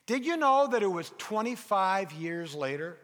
Did 0.10 0.26
you 0.26 0.38
know 0.38 0.66
that 0.66 0.82
it 0.82 0.92
was 0.92 1.12
25 1.20 2.14
years 2.14 2.56
later? 2.56 2.98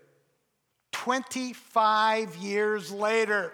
25 0.92 2.36
years 2.38 2.92
later 2.92 3.54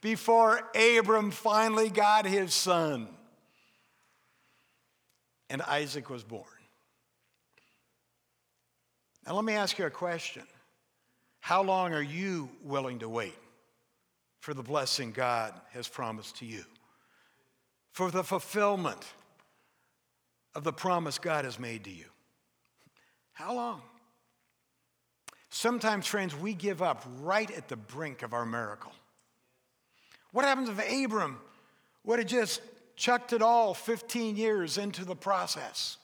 before 0.00 0.68
Abram 0.74 1.30
finally 1.30 1.90
got 1.90 2.26
his 2.26 2.52
son. 2.52 3.06
And 5.48 5.62
Isaac 5.62 6.10
was 6.10 6.24
born. 6.24 6.42
Now, 9.24 9.34
let 9.34 9.44
me 9.44 9.52
ask 9.52 9.78
you 9.78 9.86
a 9.86 9.90
question. 9.90 10.42
How 11.38 11.62
long 11.62 11.94
are 11.94 12.02
you 12.02 12.50
willing 12.64 12.98
to 12.98 13.08
wait 13.08 13.38
for 14.40 14.54
the 14.54 14.64
blessing 14.64 15.12
God 15.12 15.54
has 15.70 15.86
promised 15.86 16.38
to 16.38 16.46
you? 16.46 16.64
For 17.92 18.10
the 18.10 18.24
fulfillment 18.24 19.06
of 20.56 20.64
the 20.64 20.72
promise 20.72 21.18
God 21.18 21.44
has 21.44 21.60
made 21.60 21.84
to 21.84 21.90
you? 21.90 22.06
How 23.38 23.54
long? 23.54 23.82
Sometimes, 25.48 26.08
friends, 26.08 26.34
we 26.34 26.54
give 26.54 26.82
up 26.82 27.04
right 27.20 27.48
at 27.52 27.68
the 27.68 27.76
brink 27.76 28.22
of 28.22 28.32
our 28.32 28.44
miracle. 28.44 28.90
What 30.32 30.44
happens 30.44 30.68
if 30.68 31.04
Abram 31.04 31.38
would 32.02 32.18
have 32.18 32.26
just 32.26 32.60
chucked 32.96 33.32
it 33.32 33.40
all 33.40 33.74
15 33.74 34.36
years 34.36 34.76
into 34.76 35.04
the 35.04 35.14
process? 35.14 35.98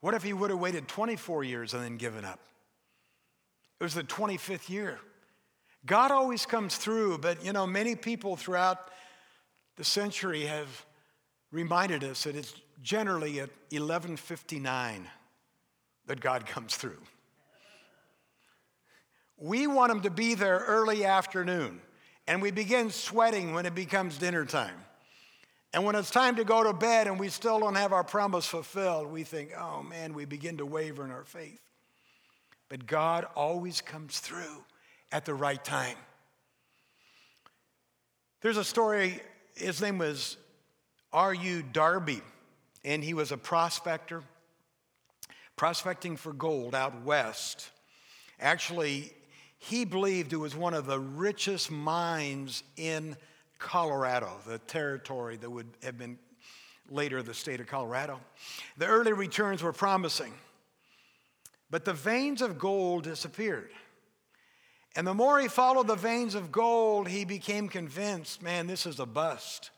What 0.00 0.14
if 0.14 0.22
he 0.22 0.32
would 0.32 0.48
have 0.48 0.58
waited 0.58 0.88
24 0.88 1.44
years 1.44 1.74
and 1.74 1.84
then 1.84 1.98
given 1.98 2.24
up? 2.24 2.40
It 3.78 3.84
was 3.84 3.92
the 3.92 4.04
25th 4.04 4.70
year. 4.70 4.98
God 5.84 6.10
always 6.10 6.46
comes 6.46 6.78
through, 6.78 7.18
but 7.18 7.44
you 7.44 7.52
know, 7.52 7.66
many 7.66 7.94
people 7.94 8.36
throughout 8.36 8.90
the 9.76 9.84
century 9.84 10.46
have 10.46 10.86
reminded 11.52 12.04
us 12.04 12.24
that 12.24 12.36
it's 12.36 12.54
generally 12.82 13.40
at 13.40 13.50
1159 13.70 15.08
that 16.06 16.20
God 16.20 16.46
comes 16.46 16.76
through. 16.76 16.98
We 19.36 19.66
want 19.66 19.92
him 19.92 20.02
to 20.02 20.10
be 20.10 20.34
there 20.34 20.58
early 20.66 21.04
afternoon, 21.04 21.80
and 22.26 22.42
we 22.42 22.50
begin 22.50 22.90
sweating 22.90 23.54
when 23.54 23.64
it 23.64 23.74
becomes 23.74 24.18
dinner 24.18 24.44
time. 24.44 24.76
And 25.72 25.84
when 25.84 25.94
it's 25.94 26.10
time 26.10 26.36
to 26.36 26.44
go 26.44 26.64
to 26.64 26.72
bed 26.72 27.06
and 27.06 27.18
we 27.18 27.28
still 27.28 27.60
don't 27.60 27.76
have 27.76 27.92
our 27.92 28.02
promise 28.02 28.44
fulfilled, 28.44 29.06
we 29.06 29.22
think, 29.22 29.52
oh 29.56 29.82
man, 29.82 30.14
we 30.14 30.24
begin 30.24 30.58
to 30.58 30.66
waver 30.66 31.04
in 31.04 31.10
our 31.10 31.24
faith. 31.24 31.60
But 32.68 32.86
God 32.86 33.26
always 33.36 33.80
comes 33.80 34.18
through 34.18 34.64
at 35.12 35.24
the 35.24 35.34
right 35.34 35.62
time. 35.64 35.96
There's 38.40 38.56
a 38.56 38.64
story, 38.64 39.20
his 39.54 39.80
name 39.80 39.98
was 39.98 40.36
R.U. 41.12 41.62
Darby, 41.72 42.22
and 42.84 43.04
he 43.04 43.14
was 43.14 43.32
a 43.32 43.36
prospector, 43.36 44.22
prospecting 45.56 46.16
for 46.16 46.32
gold 46.32 46.74
out 46.74 47.02
west. 47.02 47.70
Actually, 48.40 49.12
he 49.58 49.84
believed 49.84 50.32
it 50.32 50.36
was 50.36 50.56
one 50.56 50.74
of 50.74 50.86
the 50.86 50.98
richest 50.98 51.70
mines 51.70 52.62
in 52.76 53.16
Colorado, 53.58 54.30
the 54.46 54.58
territory 54.58 55.36
that 55.36 55.50
would 55.50 55.68
have 55.82 55.98
been 55.98 56.18
later 56.90 57.22
the 57.22 57.34
state 57.34 57.60
of 57.60 57.66
Colorado. 57.66 58.18
The 58.78 58.86
early 58.86 59.12
returns 59.12 59.62
were 59.62 59.72
promising, 59.72 60.32
but 61.70 61.84
the 61.84 61.92
veins 61.92 62.40
of 62.42 62.58
gold 62.58 63.04
disappeared. 63.04 63.70
And 64.96 65.06
the 65.06 65.14
more 65.14 65.38
he 65.38 65.46
followed 65.46 65.86
the 65.86 65.94
veins 65.94 66.34
of 66.34 66.50
gold, 66.50 67.06
he 67.06 67.24
became 67.24 67.68
convinced 67.68 68.42
man, 68.42 68.66
this 68.66 68.86
is 68.86 68.98
a 68.98 69.06
bust. 69.06 69.70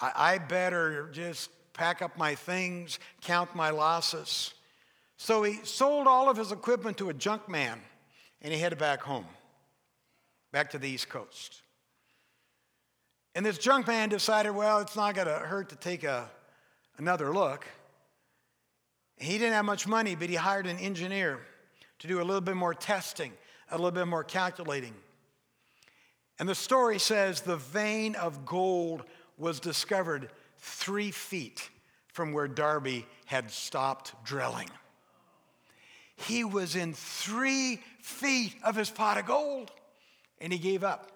I, 0.00 0.38
better 0.38 1.10
just 1.12 1.50
pack 1.80 2.02
up 2.02 2.18
my 2.18 2.34
things, 2.34 2.98
count 3.22 3.56
my 3.56 3.70
losses. 3.70 4.52
So 5.16 5.42
he 5.42 5.60
sold 5.64 6.06
all 6.06 6.28
of 6.28 6.36
his 6.36 6.52
equipment 6.52 6.98
to 6.98 7.08
a 7.08 7.14
junk 7.14 7.48
man 7.48 7.80
and 8.42 8.52
he 8.52 8.60
headed 8.60 8.78
back 8.78 9.00
home, 9.00 9.24
back 10.52 10.68
to 10.72 10.78
the 10.78 10.86
East 10.86 11.08
Coast. 11.08 11.62
And 13.34 13.46
this 13.46 13.56
junk 13.56 13.86
man 13.86 14.10
decided, 14.10 14.50
well, 14.50 14.80
it's 14.80 14.94
not 14.94 15.14
going 15.14 15.26
to 15.26 15.32
hurt 15.32 15.70
to 15.70 15.76
take 15.76 16.04
a, 16.04 16.28
another 16.98 17.32
look. 17.32 17.66
He 19.16 19.38
didn't 19.38 19.54
have 19.54 19.64
much 19.64 19.88
money, 19.88 20.14
but 20.14 20.28
he 20.28 20.34
hired 20.34 20.66
an 20.66 20.76
engineer 20.76 21.40
to 22.00 22.06
do 22.06 22.18
a 22.18 22.24
little 22.24 22.42
bit 22.42 22.56
more 22.56 22.74
testing, 22.74 23.32
a 23.70 23.76
little 23.76 23.90
bit 23.90 24.06
more 24.06 24.24
calculating. 24.24 24.92
And 26.38 26.46
the 26.46 26.54
story 26.54 26.98
says 26.98 27.40
the 27.40 27.56
vein 27.56 28.16
of 28.16 28.44
gold 28.44 29.04
was 29.38 29.60
discovered 29.60 30.28
three 30.60 31.10
feet 31.10 31.68
from 32.08 32.32
where 32.32 32.48
Darby 32.48 33.06
had 33.26 33.50
stopped 33.50 34.14
drilling. 34.24 34.68
He 36.16 36.44
was 36.44 36.76
in 36.76 36.92
three 36.92 37.80
feet 38.02 38.54
of 38.62 38.76
his 38.76 38.90
pot 38.90 39.16
of 39.16 39.26
gold, 39.26 39.70
and 40.40 40.52
he 40.52 40.58
gave 40.58 40.84
up. 40.84 41.10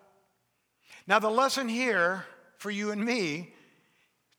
Now, 1.07 1.19
the 1.19 1.31
lesson 1.31 1.69
here 1.69 2.25
for 2.57 2.71
you 2.71 2.91
and 2.91 3.05
me, 3.05 3.53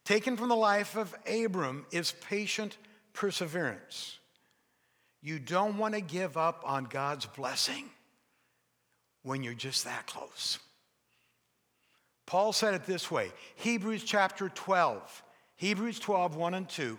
taken 0.03 0.37
from 0.37 0.49
the 0.49 0.55
life 0.55 0.95
of 0.95 1.13
Abram, 1.31 1.85
is 1.91 2.13
patient 2.27 2.77
perseverance. 3.13 4.17
You 5.21 5.39
don't 5.39 5.77
want 5.77 5.93
to 5.93 6.01
give 6.01 6.37
up 6.37 6.63
on 6.65 6.85
God's 6.85 7.25
blessing 7.25 7.85
when 9.21 9.43
you're 9.43 9.53
just 9.53 9.83
that 9.85 10.07
close. 10.07 10.59
Paul 12.25 12.53
said 12.53 12.73
it 12.73 12.85
this 12.85 13.11
way 13.11 13.31
Hebrews 13.55 14.03
chapter 14.03 14.49
12, 14.49 15.23
Hebrews 15.57 15.99
12, 15.99 16.35
1 16.35 16.53
and 16.53 16.69
2. 16.69 16.97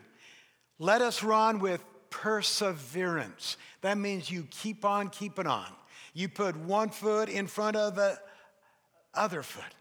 Let 0.79 1.03
us 1.03 1.23
run 1.23 1.59
with 1.59 1.85
perseverance. 2.11 3.57
That 3.81 3.99
means 3.99 4.31
you 4.31 4.47
keep 4.51 4.85
on 4.85 5.09
keeping 5.09 5.47
on. 5.47 5.67
You 6.13 6.29
put 6.29 6.57
one 6.57 6.91
foot 6.91 7.29
in 7.29 7.47
front 7.47 7.77
of 7.77 7.97
the 7.97 8.19
other 9.15 9.43
foot, 9.43 9.75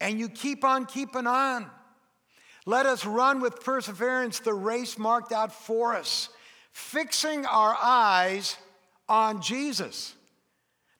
and 0.00 0.18
you 0.18 0.28
keep 0.28 0.64
on 0.64 0.86
keeping 0.86 1.26
on. 1.26 1.70
Let 2.66 2.86
us 2.86 3.04
run 3.04 3.40
with 3.40 3.64
perseverance 3.64 4.40
the 4.40 4.52
race 4.52 4.98
marked 4.98 5.32
out 5.32 5.52
for 5.52 5.94
us, 5.94 6.28
fixing 6.72 7.46
our 7.46 7.76
eyes 7.80 8.56
on 9.08 9.40
Jesus. 9.40 10.14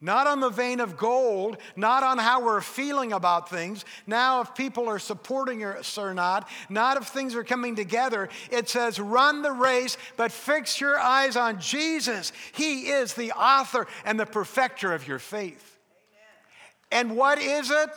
Not 0.01 0.29
on 0.29 0.39
the 0.39 0.49
vein 0.49 0.79
of 0.79 0.97
gold, 0.97 1.57
not 1.75 2.05
on 2.05 2.19
how 2.19 2.45
we're 2.45 2.61
feeling 2.61 3.13
about 3.13 3.51
things, 3.51 3.85
now 4.07 4.41
if 4.41 4.55
people 4.55 4.89
are 4.89 5.01
supporting 5.01 5.65
us 5.65 5.99
or 5.99 6.15
not, 6.15 6.49
not 6.69 6.97
if 6.97 7.09
things 7.09 7.35
are 7.35 7.43
coming 7.43 7.75
together. 7.75 8.29
It 8.53 8.69
says, 8.69 9.01
run 9.01 9.43
the 9.43 9.51
race, 9.51 9.97
but 10.17 10.31
fix 10.31 10.81
your 10.81 11.01
eyes 11.01 11.37
on 11.37 11.61
Jesus. 11.61 12.33
He 12.53 12.91
is 12.91 13.15
the 13.15 13.33
author 13.33 13.89
and 14.05 14.21
the 14.21 14.27
perfecter 14.27 14.93
of 14.93 15.09
your 15.09 15.19
faith. 15.19 15.79
Amen. 16.93 17.09
And 17.09 17.17
what 17.17 17.41
is 17.41 17.73
it 17.73 17.91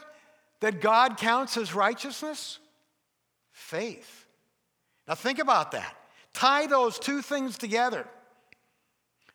that 0.61 0.81
God 0.81 1.17
counts 1.17 1.55
as 1.55 1.75
righteousness? 1.75 2.57
Faith. 3.51 4.25
Now 5.07 5.13
think 5.13 5.37
about 5.37 5.73
that. 5.73 5.95
Tie 6.33 6.65
those 6.65 6.97
two 6.97 7.21
things 7.21 7.59
together. 7.59 8.07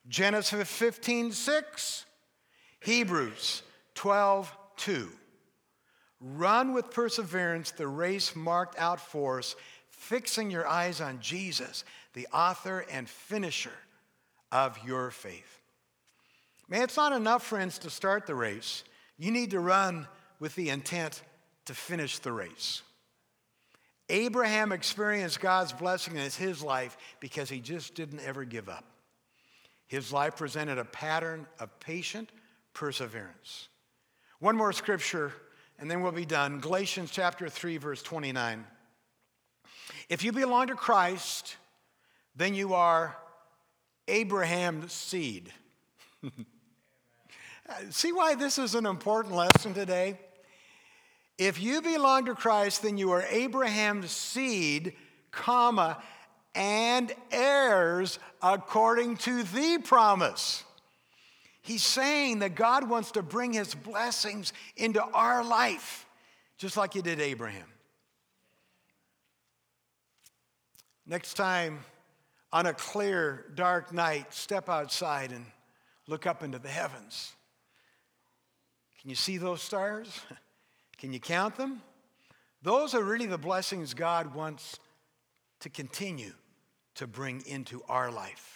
Genesis 0.09 0.69
15, 0.69 1.31
6 1.31 2.06
Hebrews 2.87 3.65
12, 3.97 4.57
2. 4.77 5.09
Run 6.21 6.73
with 6.73 6.93
perseverance 6.93 7.73
the 7.73 7.89
race 7.89 8.37
marked 8.37 8.79
out 8.79 9.01
for 9.01 9.41
us, 9.41 9.57
fixing 9.91 10.53
your 10.53 10.69
eyes 10.69 11.01
on 11.01 11.19
Jesus, 11.21 11.83
the 12.15 12.29
author 12.33 12.87
and 12.89 13.09
finisher 13.09 13.73
of 14.53 14.79
your 14.87 15.11
faith. 15.11 15.61
Man, 16.69 16.83
it's 16.83 16.97
not 16.97 17.11
enough, 17.11 17.43
friends, 17.43 17.79
to 17.79 17.91
start 17.91 18.25
the 18.25 18.37
race. 18.37 18.85
You 19.19 19.33
need 19.33 19.51
to 19.51 19.59
run 19.59 20.07
with 20.39 20.55
the 20.55 20.71
intent 20.71 21.23
to 21.65 21.75
finish 21.75 22.21
the 22.21 22.31
race. 22.31 22.83
Abraham 24.11 24.71
experienced 24.71 25.41
God's 25.41 25.73
blessing 25.73 26.15
in 26.15 26.31
his 26.31 26.63
life 26.63 26.97
because 27.19 27.51
he 27.51 27.59
just 27.59 27.97
didn't 27.97 28.21
ever 28.21 28.45
give 28.45 28.69
up. 28.69 28.85
His 29.89 30.13
life 30.13 30.37
presented 30.37 30.79
a 30.79 30.85
pattern 30.85 31.49
of 31.59 31.81
patient, 31.81 32.31
perseverance. 32.77 33.69
One 34.39 34.55
more 34.55 34.73
scripture, 34.73 35.33
and 35.79 35.91
then 35.91 36.03
we'll 36.03 36.13
be 36.13 36.27
done. 36.27 36.61
Galatians 36.61 37.11
chapter 37.11 37.49
3, 37.49 37.79
verse 37.79 38.03
29. 38.03 38.65
If 40.11 40.23
you 40.23 40.31
belong 40.31 40.67
to 40.67 40.75
Christ, 40.75 41.57
then 42.37 42.55
you 42.55 42.75
are 42.75 43.17
Abraham's 44.07 44.93
seed. 44.93 45.53
Uh, 47.69 47.73
see 47.91 48.13
why 48.13 48.37
this 48.37 48.59
is 48.61 48.77
an 48.77 48.87
important 48.87 49.35
lesson 49.35 49.75
today? 49.75 50.17
If 51.37 51.61
you 51.61 51.83
belong 51.83 52.27
to 52.27 52.37
Christ, 52.37 52.83
then 52.85 52.97
you 52.97 53.11
are 53.11 53.25
Abraham's 53.29 54.13
seed, 54.13 54.93
comma, 55.33 56.01
and 56.55 57.13
heirs 57.33 58.21
according 58.41 59.17
to 59.17 59.43
the 59.43 59.79
promise. 59.83 60.63
He's 61.67 61.83
saying 61.83 62.39
that 62.39 62.55
God 62.55 62.89
wants 62.89 63.11
to 63.13 63.23
bring 63.23 63.53
his 63.53 63.75
blessings 63.75 64.53
into 64.77 65.03
our 65.03 65.43
life, 65.43 66.07
just 66.59 66.77
like 66.77 66.95
he 66.95 67.03
did 67.03 67.21
Abraham. 67.21 67.67
Next 71.05 71.35
time, 71.35 71.81
on 72.53 72.67
a 72.67 72.73
clear, 72.73 73.47
dark 73.57 73.93
night, 73.93 74.33
step 74.33 74.69
outside 74.69 75.33
and 75.33 75.45
look 76.07 76.25
up 76.25 76.45
into 76.45 76.61
the 76.61 76.69
heavens. 76.69 77.33
Can 79.01 79.11
you 79.11 79.17
see 79.17 79.37
those 79.37 79.61
stars? 79.61 80.21
Can 80.99 81.13
you 81.13 81.19
count 81.19 81.57
them? 81.57 81.83
Those 82.63 82.95
are 82.95 83.03
really 83.03 83.27
the 83.27 83.39
blessings 83.39 83.93
God 83.93 84.37
wants 84.37 84.79
to 85.61 85.69
continue 85.69 86.33
to 86.95 87.09
bring 87.09 87.43
into 87.45 87.83
our 87.89 88.13
life. 88.13 88.56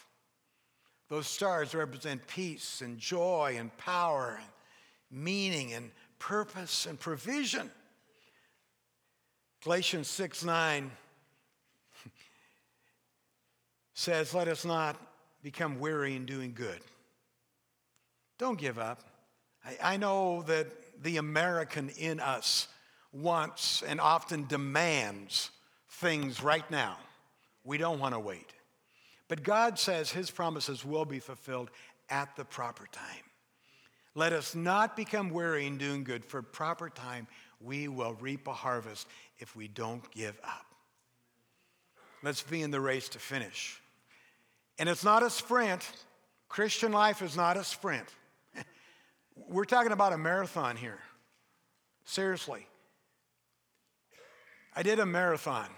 Those 1.11 1.27
stars 1.27 1.75
represent 1.75 2.25
peace 2.29 2.83
and 2.83 2.97
joy 2.97 3.57
and 3.59 3.77
power 3.77 4.39
and 4.41 5.25
meaning 5.25 5.73
and 5.75 5.91
purpose 6.21 6.87
and 6.87 6.99
provision. 6.99 7.69
Galatians 9.65 10.07
6 10.07 10.45
9 10.45 10.91
says, 13.95 14.33
Let 14.33 14.47
us 14.47 14.65
not 14.65 14.97
become 15.43 15.81
weary 15.81 16.15
in 16.15 16.27
doing 16.27 16.53
good. 16.55 16.79
Don't 18.39 18.59
give 18.59 18.79
up. 18.79 19.03
I, 19.65 19.95
I 19.95 19.97
know 19.97 20.43
that 20.43 20.69
the 21.03 21.17
American 21.17 21.89
in 21.99 22.21
us 22.21 22.69
wants 23.13 23.83
and 23.83 24.01
often 24.01 24.47
demands 24.47 25.51
things 25.89 26.41
right 26.41 26.71
now. 26.71 26.99
We 27.65 27.79
don't 27.79 27.99
want 27.99 28.15
to 28.15 28.21
wait. 28.21 28.53
But 29.31 29.45
God 29.45 29.79
says 29.79 30.11
his 30.11 30.29
promises 30.29 30.85
will 30.85 31.05
be 31.05 31.21
fulfilled 31.21 31.71
at 32.09 32.35
the 32.35 32.45
proper 32.45 32.89
time. 32.91 33.23
Let 34.17 34.33
us 34.33 34.57
not 34.57 34.97
become 34.97 35.31
weary 35.31 35.69
in 35.69 35.79
doing 35.79 36.03
good, 36.03 36.25
for 36.25 36.43
proper 36.43 36.91
time 36.91 37.29
we 37.61 37.87
will 37.87 38.15
reap 38.15 38.49
a 38.49 38.53
harvest 38.53 39.07
if 39.39 39.55
we 39.55 39.69
don't 39.69 40.03
give 40.11 40.37
up. 40.43 40.67
Let's 42.25 42.43
be 42.43 42.61
in 42.61 42.73
the 42.73 42.81
race 42.81 43.09
to 43.11 43.21
finish. 43.21 43.81
And 44.81 44.89
it's 44.89 45.05
not 45.05 45.23
a 45.23 45.31
sprint. 45.31 45.89
Christian 46.49 46.91
life 46.91 47.23
is 47.23 47.37
not 47.37 47.57
a 47.57 47.63
sprint. 47.63 48.09
We're 49.37 49.65
talking 49.65 49.93
about 49.93 50.13
a 50.13 50.19
marathon 50.19 50.77
here. 50.77 50.99
Seriously. 52.05 52.67
I 54.75 54.83
did 54.83 54.99
a 54.99 55.07
marathon. 55.07 55.69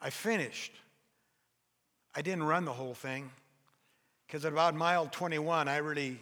I 0.00 0.10
finished. 0.10 0.72
I 2.16 2.22
didn't 2.22 2.44
run 2.44 2.64
the 2.64 2.72
whole 2.72 2.94
thing 2.94 3.30
because 4.26 4.44
at 4.44 4.52
about 4.52 4.74
mile 4.74 5.06
21, 5.06 5.68
I 5.68 5.78
really, 5.78 6.18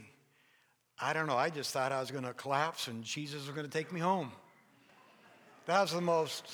I 0.99 1.13
don't 1.13 1.27
know, 1.27 1.37
I 1.37 1.51
just 1.51 1.73
thought 1.73 1.93
I 1.93 2.01
was 2.01 2.11
going 2.11 2.25
to 2.25 2.33
collapse 2.33 2.89
and 2.89 3.05
Jesus 3.05 3.47
was 3.47 3.55
going 3.55 3.67
to 3.69 3.73
take 3.73 3.93
me 3.93 4.01
home. 4.01 4.33
That 5.67 5.81
was 5.81 5.93
the 5.93 6.01
most, 6.01 6.49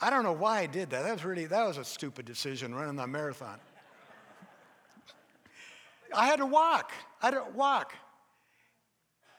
I 0.00 0.10
don't 0.10 0.22
know 0.22 0.32
why 0.32 0.60
I 0.60 0.66
did 0.66 0.90
that. 0.90 1.04
That 1.04 1.12
was 1.12 1.24
really, 1.24 1.46
that 1.46 1.66
was 1.66 1.78
a 1.78 1.84
stupid 1.84 2.26
decision 2.26 2.74
running 2.74 2.96
that 2.96 3.08
marathon. 3.08 3.58
I 6.14 6.26
had 6.26 6.36
to 6.36 6.46
walk. 6.46 6.92
I 7.22 7.26
had 7.26 7.34
to 7.34 7.44
walk. 7.54 7.94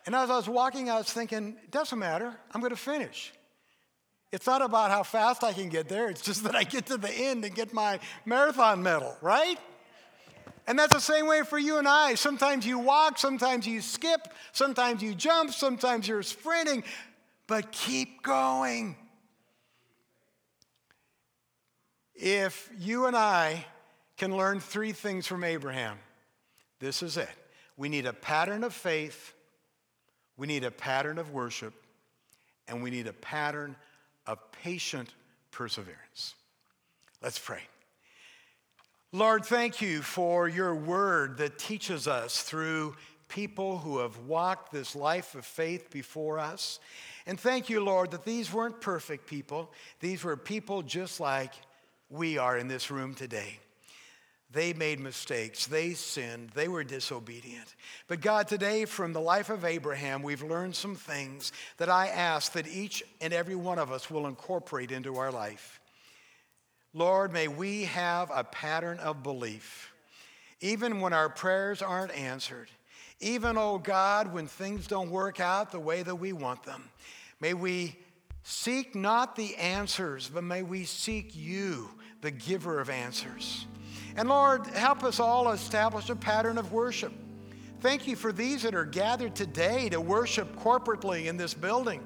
And 0.06 0.16
as 0.16 0.30
I 0.30 0.38
was 0.38 0.48
walking, 0.48 0.90
I 0.90 0.98
was 0.98 1.12
thinking, 1.12 1.58
it 1.64 1.72
doesn't 1.72 2.00
matter. 2.00 2.34
I'm 2.52 2.62
going 2.62 2.72
to 2.72 2.78
finish. 2.78 3.34
It's 4.32 4.46
not 4.46 4.62
about 4.62 4.92
how 4.92 5.04
fast 5.04 5.44
I 5.44 5.54
can 5.54 5.70
get 5.70 5.90
there, 5.90 6.10
it's 6.10 6.22
just 6.22 6.44
that 6.44 6.56
I 6.56 6.64
get 6.64 6.86
to 6.88 6.98
the 6.98 7.12
end 7.12 7.46
and 7.46 7.56
get 7.56 7.74
my 7.74 8.00
marathon 8.26 8.84
medal, 8.84 9.18
right? 9.22 9.58
And 10.68 10.78
that's 10.78 10.94
the 10.94 11.00
same 11.00 11.26
way 11.26 11.42
for 11.42 11.58
you 11.58 11.80
and 11.80 11.88
I. 11.88 12.14
Sometimes 12.14 12.64
you 12.64 12.78
walk, 12.78 13.18
sometimes 13.18 13.66
you 13.66 13.82
skip, 13.82 14.28
sometimes 14.52 15.02
you 15.02 15.16
jump, 15.16 15.52
sometimes 15.52 16.08
you're 16.08 16.22
sprinting, 16.22 16.84
but 17.48 17.72
keep 17.72 18.22
going. 18.22 18.96
If 22.14 22.70
you 22.78 23.08
and 23.08 23.16
I 23.16 23.66
can 24.16 24.38
learn 24.38 24.60
three 24.60 24.92
things 24.92 25.26
from 25.26 25.44
Abraham, 25.44 25.98
this 26.80 27.02
is 27.02 27.18
it. 27.18 27.30
We 27.76 27.90
need 27.90 28.06
a 28.06 28.14
pattern 28.14 28.64
of 28.64 28.74
faith, 28.74 29.34
we 30.38 30.46
need 30.46 30.64
a 30.64 30.72
pattern 30.72 31.18
of 31.18 31.32
worship, 31.32 31.74
and 32.68 32.84
we 32.84 32.92
need 32.92 33.08
a 33.08 33.14
pattern 33.14 33.76
of 34.30 34.38
patient 34.52 35.10
perseverance. 35.50 36.36
Let's 37.22 37.40
pray. 37.40 37.62
Lord, 39.12 39.44
thank 39.44 39.82
you 39.82 40.04
for 40.04 40.48
your 40.48 40.76
word 40.76 41.40
that 41.40 41.58
teaches 41.58 42.08
us 42.08 42.44
through 42.44 42.96
people 43.28 43.80
who 43.80 43.98
have 43.98 44.18
walked 44.20 44.72
this 44.72 44.96
life 44.96 45.34
of 45.34 45.46
faith 45.46 45.90
before 45.90 46.38
us. 46.38 46.80
And 47.26 47.40
thank 47.40 47.70
you, 47.70 47.84
Lord, 47.84 48.12
that 48.12 48.24
these 48.24 48.54
weren't 48.54 48.80
perfect 48.82 49.26
people. 49.26 49.72
These 50.00 50.24
were 50.24 50.38
people 50.38 50.84
just 50.84 51.20
like 51.20 51.54
we 52.12 52.38
are 52.38 52.56
in 52.56 52.68
this 52.68 52.92
room 52.92 53.16
today. 53.16 53.58
They 54.52 54.74
made 54.74 55.00
mistakes. 55.00 55.68
They 55.68 55.94
sinned. 55.94 56.50
They 56.56 56.68
were 56.68 56.84
disobedient. 56.84 57.76
But 58.08 58.22
God, 58.22 58.48
today 58.48 58.86
from 58.86 59.14
the 59.14 59.22
life 59.22 59.52
of 59.52 59.64
Abraham, 59.64 60.24
we've 60.24 60.42
learned 60.42 60.76
some 60.76 60.96
things 60.96 61.52
that 61.78 61.90
I 61.90 62.08
ask 62.08 62.54
that 62.54 62.68
each 62.68 63.04
and 63.22 63.32
every 63.32 63.56
one 63.56 63.78
of 63.78 63.92
us 63.92 64.10
will 64.10 64.26
incorporate 64.26 64.92
into 64.92 65.18
our 65.18 65.32
life. 65.32 65.80
Lord, 66.96 67.32
may 67.32 67.48
we 67.48 67.84
have 67.84 68.32
a 68.34 68.44
pattern 68.44 68.98
of 68.98 69.22
belief, 69.22 69.94
even 70.62 71.00
when 71.00 71.14
our 71.14 71.30
prayers 71.30 71.84
aren't 71.84 72.16
answered. 72.18 72.70
Even, 73.20 73.56
oh 73.58 73.78
God, 73.78 74.34
when 74.34 74.48
things 74.48 74.88
don't 74.88 75.12
work 75.12 75.40
out 75.40 75.72
the 75.72 75.80
way 75.80 76.02
that 76.02 76.16
we 76.16 76.34
want 76.34 76.64
them. 76.64 76.90
May 77.40 77.54
we 77.54 77.98
seek 78.42 78.96
not 78.96 79.36
the 79.36 79.56
answers, 79.58 80.30
but 80.34 80.44
may 80.44 80.64
we 80.64 80.86
seek 80.86 81.36
you, 81.36 81.92
the 82.22 82.32
giver 82.32 82.80
of 82.80 82.90
answers. 82.90 83.68
And 84.20 84.28
Lord, 84.28 84.68
help 84.68 85.06
us 85.06 85.22
all 85.22 85.50
establish 85.54 86.10
a 86.10 86.16
pattern 86.16 86.58
of 86.58 86.74
worship. 86.74 87.14
Thank 87.80 88.06
you 88.06 88.18
for 88.18 88.34
these 88.34 88.64
that 88.64 88.76
are 88.76 88.84
gathered 88.84 89.34
today 89.34 89.88
to 89.88 90.02
worship 90.02 90.58
corporately 90.58 91.28
in 91.28 91.38
this 91.38 91.54
building. 91.54 92.04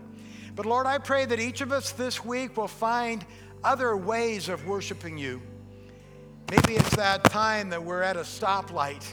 But 0.55 0.67
Lord, 0.67 0.85
I 0.85 0.99
pray 0.99 1.25
that 1.25 1.39
each 1.39 1.61
of 1.61 1.71
us 1.71 1.91
this 1.91 2.23
week 2.23 2.55
will 2.55 2.67
find 2.67 3.25
other 3.63 3.97
ways 3.97 4.47
of 4.47 4.67
worshiping 4.67 5.17
you. 5.17 5.41
Maybe 6.51 6.75
it's 6.75 6.95
that 6.97 7.23
time 7.23 7.71
that 7.71 7.83
we're 7.83 8.03
at 8.03 8.15
a 8.15 8.19
stoplight. 8.19 9.03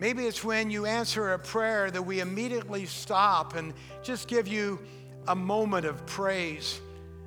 Maybe 0.00 0.26
it's 0.26 0.42
when 0.42 0.72
you 0.72 0.84
answer 0.84 1.34
a 1.34 1.38
prayer 1.38 1.92
that 1.92 2.02
we 2.02 2.18
immediately 2.18 2.86
stop 2.86 3.54
and 3.54 3.72
just 4.02 4.26
give 4.26 4.48
you 4.48 4.80
a 5.28 5.36
moment 5.36 5.86
of 5.86 6.04
praise. 6.06 6.80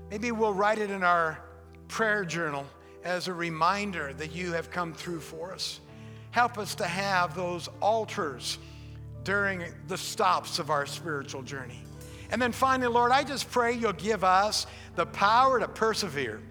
Maybe 0.10 0.34
we'll 0.34 0.54
write 0.54 0.80
it 0.80 0.92
in 0.92 1.04
our 1.04 1.40
prayer 1.88 2.26
journal 2.26 2.66
as 3.04 3.28
a 3.28 3.34
reminder 3.34 4.14
that 4.14 4.34
you 4.34 4.54
have 4.54 4.72
come 4.72 4.94
through 4.94 5.20
for 5.20 5.52
us. 5.52 5.80
Help 6.32 6.58
us 6.58 6.76
to 6.76 6.86
have 6.86 7.36
those 7.36 7.68
altars 7.82 8.58
during 9.24 9.64
the 9.88 9.98
stops 9.98 10.60
of 10.60 10.70
our 10.70 10.86
spiritual 10.86 11.42
journey. 11.42 11.84
And 12.32 12.42
then 12.42 12.52
finally, 12.52 12.88
Lord, 12.88 13.12
I 13.12 13.24
just 13.24 13.52
pray 13.52 13.74
you'll 13.74 13.94
give 13.94 14.24
us 14.24 14.66
the 14.96 15.06
power 15.06 15.60
to 15.60 15.68
persevere. 15.68 16.42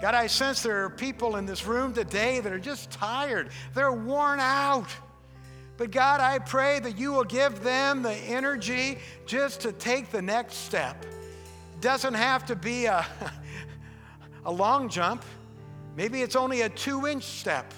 God, 0.00 0.14
I 0.14 0.26
sense 0.26 0.62
there 0.62 0.84
are 0.84 0.90
people 0.90 1.36
in 1.36 1.46
this 1.46 1.66
room 1.66 1.92
today 1.92 2.40
that 2.40 2.52
are 2.52 2.58
just 2.58 2.90
tired, 2.90 3.50
they're 3.74 3.92
worn 3.92 4.40
out. 4.40 4.88
But 5.76 5.90
God, 5.90 6.20
I 6.20 6.38
pray 6.38 6.78
that 6.80 6.96
you 6.96 7.12
will 7.12 7.24
give 7.24 7.62
them 7.62 8.02
the 8.02 8.12
energy 8.12 8.98
just 9.26 9.62
to 9.62 9.72
take 9.72 10.10
the 10.10 10.22
next 10.22 10.54
step. 10.54 11.04
Doesn't 11.80 12.14
have 12.14 12.46
to 12.46 12.54
be 12.54 12.86
a, 12.86 13.04
a 14.44 14.52
long 14.52 14.88
jump. 14.88 15.24
Maybe 15.96 16.22
it's 16.22 16.36
only 16.36 16.62
a 16.62 16.68
two 16.68 17.06
inch 17.06 17.24
step. 17.24 17.72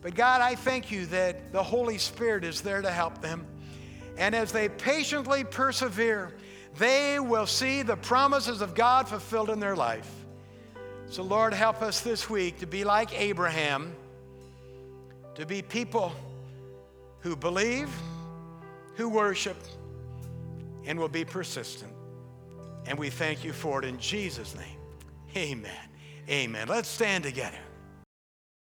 But 0.00 0.14
God, 0.14 0.40
I 0.40 0.54
thank 0.54 0.90
you 0.90 1.06
that 1.06 1.52
the 1.52 1.62
Holy 1.62 1.98
Spirit 1.98 2.44
is 2.44 2.60
there 2.60 2.82
to 2.82 2.90
help 2.90 3.20
them. 3.20 3.46
And 4.16 4.34
as 4.34 4.52
they 4.52 4.68
patiently 4.68 5.44
persevere, 5.44 6.34
they 6.76 7.18
will 7.18 7.46
see 7.46 7.82
the 7.82 7.96
promises 7.96 8.60
of 8.60 8.74
God 8.74 9.08
fulfilled 9.08 9.50
in 9.50 9.60
their 9.60 9.76
life. 9.76 10.10
So, 11.06 11.22
Lord, 11.22 11.54
help 11.54 11.82
us 11.82 12.00
this 12.00 12.28
week 12.28 12.60
to 12.60 12.66
be 12.66 12.84
like 12.84 13.18
Abraham, 13.18 13.94
to 15.34 15.46
be 15.46 15.62
people 15.62 16.12
who 17.20 17.34
believe, 17.34 17.88
who 18.94 19.08
worship, 19.08 19.56
and 20.84 20.98
will 20.98 21.08
be 21.08 21.24
persistent. 21.24 21.92
And 22.86 22.98
we 22.98 23.10
thank 23.10 23.44
you 23.44 23.52
for 23.52 23.78
it 23.78 23.84
in 23.84 23.98
Jesus' 23.98 24.54
name. 24.54 24.78
Amen. 25.36 25.87
Amen. 26.28 26.68
Let's 26.68 26.88
stand 26.88 27.24
together. 27.24 27.58